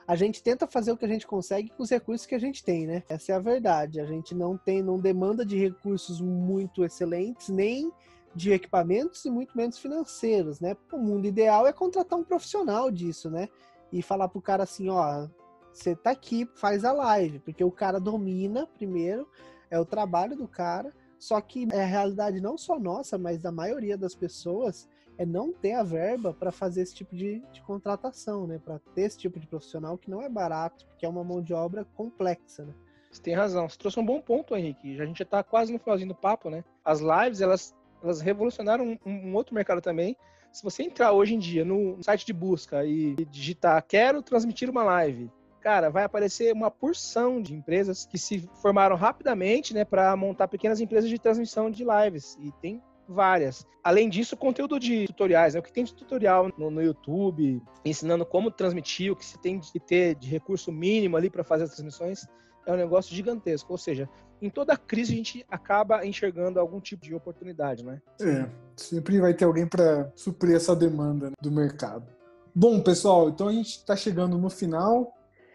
a 0.07 0.17
gente 0.17 0.43
tenta 0.43 0.67
fazer 0.67 0.91
o 0.91 0.97
que 0.97 1.05
a 1.05 1.09
gente 1.09 1.27
consegue 1.27 1.69
com 1.69 1.83
os 1.83 1.91
recursos 1.91 2.27
que 2.27 2.35
a 2.35 2.41
gente 2.41 2.65
tem, 2.65 2.87
né? 2.87 3.03
Essa 3.09 3.33
é 3.33 3.35
a 3.35 3.41
verdade. 3.41 4.01
A 4.01 4.07
gente 4.07 4.35
não 4.35 4.57
tem, 4.57 4.83
não 4.83 4.99
demanda 4.99 5.45
de 5.45 5.59
recursos 5.59 6.21
muito 6.21 6.85
excelentes, 6.85 7.51
nem 7.51 7.93
de 8.35 8.53
equipamentos 8.53 9.25
e 9.25 9.31
muito 9.31 9.57
menos 9.57 9.79
financeiros, 9.79 10.61
né? 10.61 10.77
O 10.93 10.99
mundo 10.99 11.27
ideal 11.27 11.67
é 11.67 11.73
contratar 11.73 12.19
um 12.19 12.25
profissional 12.25 12.91
disso, 12.91 13.29
né? 13.31 13.49
E 13.93 14.01
falar 14.01 14.29
pro 14.29 14.41
cara 14.41 14.63
assim, 14.63 14.89
ó, 14.89 15.29
você 15.73 15.95
tá 15.95 16.11
aqui, 16.11 16.49
faz 16.55 16.85
a 16.85 16.93
live, 16.93 17.41
porque 17.41 17.63
o 17.63 17.71
cara 17.71 18.01
domina 18.01 18.67
primeiro, 18.67 19.29
é 19.71 19.79
o 19.79 19.85
trabalho 19.85 20.37
do 20.37 20.49
cara, 20.49 20.93
só 21.19 21.41
que 21.41 21.67
é 21.73 21.83
a 21.83 21.87
realidade 21.87 22.41
não 22.41 22.57
só 22.57 22.79
nossa, 22.79 23.19
mas 23.19 23.43
da 23.43 23.51
maioria 23.51 23.97
das 23.97 24.15
pessoas 24.15 24.89
é 25.19 25.27
não 25.27 25.53
ter 25.53 25.73
a 25.73 25.83
verba 25.83 26.33
para 26.33 26.53
fazer 26.53 26.83
esse 26.83 26.95
tipo 26.95 27.17
de, 27.17 27.43
de 27.53 27.61
contratação, 27.63 28.47
né? 28.47 28.61
Para 28.65 28.79
ter 28.95 29.03
esse 29.03 29.19
tipo 29.19 29.41
de 29.41 29.49
profissional 29.49 29.99
que 29.99 30.09
não 30.09 30.23
é 30.23 30.29
barato, 30.29 30.87
porque 30.87 31.05
é 31.05 31.09
uma 31.09 31.25
mão 31.25 31.43
de 31.43 31.53
obra 31.53 31.85
complexa, 31.97 32.65
né? 32.65 32.73
Você 33.11 33.23
tem 33.23 33.35
razão. 33.35 33.69
Você 33.69 33.77
trouxe 33.77 33.99
um 33.99 34.07
bom 34.07 34.21
ponto, 34.21 34.55
Henrique. 34.55 35.01
A 35.01 35.05
gente 35.05 35.19
já 35.19 35.25
está 35.25 35.43
quase 35.43 35.73
no 35.73 35.79
finalzinho 35.79 36.11
do 36.11 36.15
papo, 36.15 36.49
né? 36.51 36.63
As 36.85 37.01
lives, 37.01 37.41
elas, 37.41 37.75
elas 38.03 38.21
revolucionaram 38.21 38.97
um, 39.05 39.11
um, 39.11 39.35
outro 39.35 39.55
mercado 39.55 39.81
também. 39.81 40.17
Se 40.53 40.63
você 40.63 40.85
entrar 40.85 41.13
hoje 41.13 41.35
em 41.35 41.39
dia 41.39 41.65
no 41.65 41.99
site 42.03 42.25
de 42.25 42.33
busca 42.33 42.85
e 42.85 43.15
digitar 43.27 43.83
quero 43.87 44.23
transmitir 44.23 44.71
uma 44.71 44.85
live, 44.85 45.31
cara, 45.61 45.91
vai 45.91 46.05
aparecer 46.05 46.53
uma 46.53 46.71
porção 46.71 47.41
de 47.43 47.55
empresas 47.55 48.07
que 48.07 48.19
se 48.19 48.49
formaram 48.63 48.97
rapidamente, 48.97 49.75
né, 49.75 49.85
para 49.85 50.15
montar 50.17 50.49
pequenas 50.49 50.81
empresas 50.81 51.11
de 51.11 51.19
transmissão 51.19 51.71
de 51.71 51.85
lives. 51.85 52.37
E 52.41 52.53
tem 52.61 52.83
várias. 53.09 53.67
Além 53.83 54.09
disso, 54.09 54.37
conteúdo 54.37 54.79
de 54.79 55.07
tutoriais, 55.07 55.55
né? 55.55 55.61
O 55.61 55.63
que 55.63 55.73
tem 55.73 55.85
de 55.85 55.95
tutorial 55.95 56.53
no, 56.59 56.71
no, 56.71 56.83
YouTube, 56.83 57.63
ensinando 57.85 58.27
como 58.27 58.51
transmitir, 58.51 59.11
o 59.11 59.17
que 59.17 59.25
se 59.25 59.39
tem 59.39 59.59
de 59.59 59.81
ter 59.81 60.15
de 60.15 60.29
recurso 60.29 60.71
mínimo 60.71 61.17
ali 61.17 61.31
para 61.31 61.43
fazer 61.43 61.65
as 61.65 61.71
transmissões, 61.71 62.27
é 62.67 62.73
um 62.73 62.77
negócio 62.77 63.15
gigantesco. 63.15 63.73
Ou 63.73 63.79
seja, 63.79 64.09
em 64.43 64.51
toda 64.51 64.77
crise 64.77 65.15
a 65.15 65.17
gente 65.17 65.47
acaba 65.51 66.07
enxergando 66.07 66.61
algum 66.61 66.81
tipo 66.81 67.03
de 67.03 67.15
oportunidade, 67.15 67.85
né? 67.85 68.01
É, 68.21 68.47
sempre 68.77 69.19
vai 69.19 69.33
ter 69.33 69.47
alguém 69.47 69.67
para 69.67 70.13
suprir 70.15 70.55
essa 70.55 70.77
demanda 70.77 71.31
né, 71.31 71.37
do 71.41 71.51
mercado. 71.51 72.07
Bom, 72.55 72.81
pessoal, 72.81 73.31
então 73.31 73.49
a 73.49 73.53
gente 73.53 73.71
está 73.71 73.97
chegando 73.97 74.37
no 74.37 74.51
final. 74.51 75.15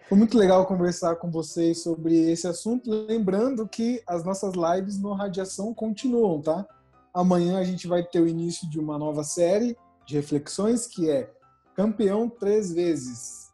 Foi 0.09 0.17
muito 0.17 0.37
legal 0.37 0.65
conversar 0.65 1.15
com 1.15 1.31
vocês 1.31 1.81
sobre 1.81 2.29
esse 2.29 2.45
assunto. 2.45 2.91
Lembrando 3.07 3.67
que 3.67 4.03
as 4.05 4.23
nossas 4.23 4.53
lives 4.53 4.99
no 4.99 5.13
Radiação 5.13 5.73
continuam, 5.73 6.41
tá? 6.41 6.67
Amanhã 7.13 7.57
a 7.57 7.63
gente 7.63 7.87
vai 7.87 8.03
ter 8.03 8.19
o 8.19 8.27
início 8.27 8.69
de 8.69 8.79
uma 8.79 8.97
nova 8.97 9.23
série 9.23 9.77
de 10.05 10.15
reflexões 10.15 10.87
que 10.87 11.09
é 11.09 11.31
Campeão 11.73 12.29
Três 12.29 12.73
Vezes. 12.73 13.51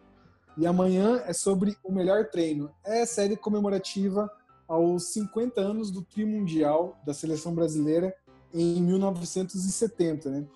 E 0.57 0.65
amanhã 0.65 1.21
é 1.25 1.33
sobre 1.33 1.77
o 1.83 1.91
melhor 1.91 2.29
treino. 2.29 2.71
É 2.83 3.03
a 3.03 3.05
série 3.05 3.37
comemorativa 3.37 4.29
aos 4.67 5.13
50 5.13 5.61
anos 5.61 5.91
do 5.91 6.05
Mundial 6.17 6.97
da 7.05 7.13
seleção 7.13 7.53
brasileira 7.53 8.13
em 8.51 8.81
1970, 8.81 10.29
né? 10.29 10.47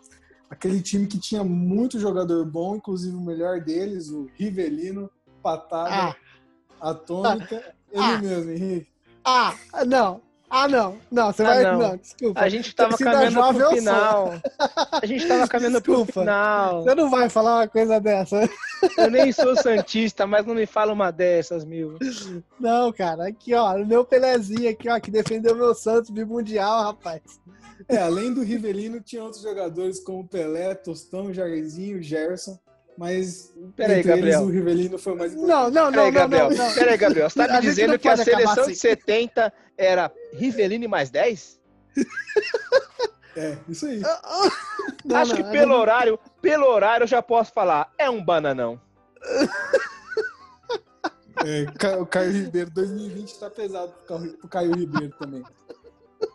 Aquele 0.50 0.82
time 0.82 1.08
que 1.08 1.20
tinha 1.20 1.44
muito 1.44 2.00
jogador 2.00 2.46
bom, 2.46 2.76
inclusive 2.76 3.16
o 3.16 3.22
melhor 3.22 3.62
deles, 3.62 4.10
o 4.10 4.28
Rivelino, 4.36 5.10
patada 5.44 6.16
ah. 6.82 6.90
atômica. 6.90 7.76
Ele 7.92 8.02
ah. 8.02 8.18
mesmo, 8.18 8.52
Henrique. 8.52 8.92
Ah, 9.24 9.54
não. 9.86 10.22
Ah, 10.50 10.68
não. 10.68 11.00
Não, 11.12 11.34
você 11.34 11.42
ah, 11.42 11.46
vai. 11.46 11.64
Não. 11.64 11.80
não. 11.80 11.98
desculpa. 11.98 12.40
A 12.40 12.48
gente 12.48 12.76
tava 12.76 12.96
caminhando 12.96 13.58
pro 13.58 13.70
final. 13.72 14.34
A 15.02 15.06
gente 15.06 15.28
tava 15.28 15.48
caminhando 15.48 15.80
desculpa. 15.80 16.12
pro 16.12 16.22
final. 16.22 16.84
Você 16.84 16.96
não 16.96 17.10
vai 17.10 17.28
falar 17.28 17.56
uma 17.56 17.68
coisa 17.68 18.00
dessa. 18.00 18.48
Eu 18.98 19.10
nem 19.10 19.32
sou 19.32 19.56
Santista, 19.56 20.28
mas 20.28 20.46
não 20.46 20.54
me 20.54 20.68
fala 20.68 20.94
uma 20.94 21.10
dessas, 21.10 21.66
mil. 21.66 21.98
Não, 22.60 22.94
cara. 22.94 23.30
Aqui, 23.30 23.56
ó. 23.56 23.76
O 23.76 23.86
meu 23.86 24.06
Pelezinho 24.06 24.70
aqui, 24.70 24.88
ó, 24.90 25.00
que 25.00 25.10
defendeu 25.10 25.56
meu 25.56 25.74
Santos 25.74 26.12
bimundial, 26.12 26.84
rapaz. 26.84 27.22
É, 27.88 27.98
além 27.98 28.32
do 28.32 28.44
Rivelino, 28.44 29.02
tinha 29.02 29.24
outros 29.24 29.42
jogadores 29.42 30.00
como 30.00 30.28
Pelé, 30.28 30.76
Tostão, 30.76 31.34
Jairzinho, 31.34 32.02
Gerson. 32.02 32.60
Mas 32.98 33.54
peraí, 33.76 34.04
Gabriel. 34.04 34.42
Eles, 34.42 34.48
o 34.48 34.52
Rivelino 34.52 34.98
foi 34.98 35.16
mais 35.16 35.34
importante. 35.34 35.52
Não, 35.52 35.72
não, 35.72 35.92
peraí, 35.92 36.06
não, 36.06 36.12
Gabriel. 36.12 36.50
não, 36.50 36.58
não. 36.58 36.74
Peraí, 36.74 36.98
Gabriel. 36.98 37.30
Você 37.30 37.48
tá 37.48 37.54
me 37.56 37.62
dizendo 37.62 38.00
que 38.00 38.08
a 38.08 38.18
seleção 38.18 38.64
assim. 38.64 38.72
de 38.72 38.78
70 38.78 39.54
era 39.78 40.12
Rivelino 40.34 40.88
mais 40.90 41.10
10? 41.10 41.60
É, 43.36 43.58
isso 43.68 43.88
aí. 43.88 44.00
Não, 45.04 45.16
Acho 45.18 45.36
que 45.36 45.44
pelo 45.46 45.74
horário, 45.74 46.20
pelo 46.40 46.68
horário 46.68 47.06
eu 47.06 47.08
já 47.08 47.20
posso 47.20 47.52
falar, 47.52 47.92
é 47.98 48.08
um 48.08 48.24
bananão. 48.24 48.80
É, 51.46 51.96
o 51.98 52.06
Caio 52.06 52.32
Ribeiro 52.32 52.70
2020 52.70 53.40
tá 53.40 53.50
pesado 53.50 53.92
pro 54.06 54.48
Caio 54.48 54.72
Ribeiro 54.76 55.14
também. 55.18 55.44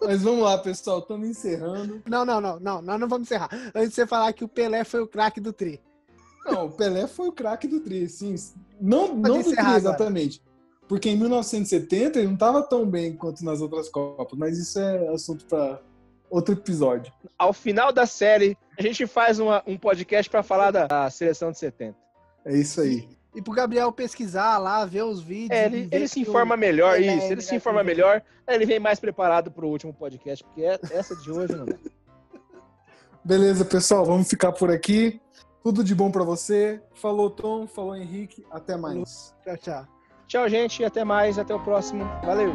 Mas 0.03 0.23
vamos 0.23 0.43
lá, 0.43 0.59
pessoal, 0.59 0.99
estamos 0.99 1.29
encerrando. 1.29 2.03
Não, 2.07 2.25
não, 2.25 2.41
não, 2.41 2.61
não, 2.61 2.83
nós 2.83 3.01
não 3.01 3.09
vamos 3.09 3.27
encerrar. 3.29 3.49
Antes 3.75 3.91
de 3.91 3.95
você 3.95 4.07
falar 4.07 4.33
que 4.33 4.45
o 4.45 4.49
Pelé 4.49 4.85
foi 4.85 5.01
o 5.01 5.07
craque 5.07 5.41
do 5.41 5.53
Tri. 5.53 5.81
Não, 6.45 6.67
o 6.67 6.71
Pelé 6.71 7.07
foi 7.07 7.29
o 7.29 7.33
craque 7.33 7.67
do 7.67 7.81
Tri, 7.81 8.09
sim. 8.09 8.35
Não, 8.81 9.15
não 9.15 9.43
do 9.43 9.51
Tri 9.51 9.75
exatamente. 9.77 10.43
Porque 10.89 11.11
em 11.11 11.17
1970 11.17 12.19
ele 12.19 12.29
não 12.29 12.35
estava 12.35 12.63
tão 12.63 12.89
bem 12.89 13.15
quanto 13.15 13.45
nas 13.45 13.61
outras 13.61 13.89
Copas, 13.89 14.39
mas 14.39 14.59
isso 14.59 14.79
é 14.79 15.09
assunto 15.09 15.45
para 15.45 15.81
outro 16.31 16.55
episódio. 16.55 17.13
Ao 17.39 17.53
final 17.53 17.93
da 17.93 18.07
série, 18.07 18.57
a 18.79 18.83
gente 18.83 19.07
faz 19.07 19.39
uma, 19.39 19.63
um 19.67 19.77
podcast 19.77 20.31
para 20.31 20.43
falar 20.43 20.71
da 20.71 21.11
seleção 21.11 21.53
de 21.53 21.59
70. 21.59 21.95
É 22.45 22.57
isso 22.57 22.81
aí. 22.81 23.07
E 23.35 23.43
pro 23.43 23.53
Gabriel 23.53 23.93
pesquisar 23.93 24.57
lá, 24.59 24.85
ver 24.87 25.03
os 25.03 25.21
vídeos. 25.21 25.51
É, 25.51 25.67
ele, 25.67 25.89
ele 25.93 26.09
se 26.09 26.21
informa 26.21 26.55
o... 26.55 26.59
melhor, 26.59 26.99
isso. 26.99 27.11
Ele, 27.11 27.33
ele 27.33 27.41
se 27.43 27.55
informa 27.55 27.85
melhor, 27.85 28.23
ele 28.49 28.65
vem 28.65 28.81
mais 28.81 28.99
preparado 28.99 29.51
pro 29.51 29.69
último 29.69 29.93
podcast, 29.93 30.43
porque 30.43 30.63
é, 30.63 30.79
essa 30.91 31.15
de 31.15 31.31
hoje 31.31 31.55
não 31.55 31.65
é. 31.65 31.79
Beleza, 33.23 33.65
pessoal, 33.65 34.07
vamos 34.07 34.27
ficar 34.27 34.53
por 34.53 34.71
aqui. 34.71 35.21
Tudo 35.69 35.85
de 35.85 35.95
bom 35.95 36.11
para 36.11 36.25
você. 36.25 36.81
Falou, 36.95 37.29
Tom. 37.29 37.67
Falou, 37.67 37.95
Henrique. 37.95 38.43
Até 38.51 38.75
mais. 38.75 39.35
Tchau, 39.45 39.57
tchau. 39.59 39.87
Tchau, 40.27 40.49
gente. 40.49 40.83
Até 40.83 41.05
mais. 41.05 41.39
Até 41.39 41.55
o 41.55 41.61
próximo. 41.61 42.07
Valeu. 42.25 42.51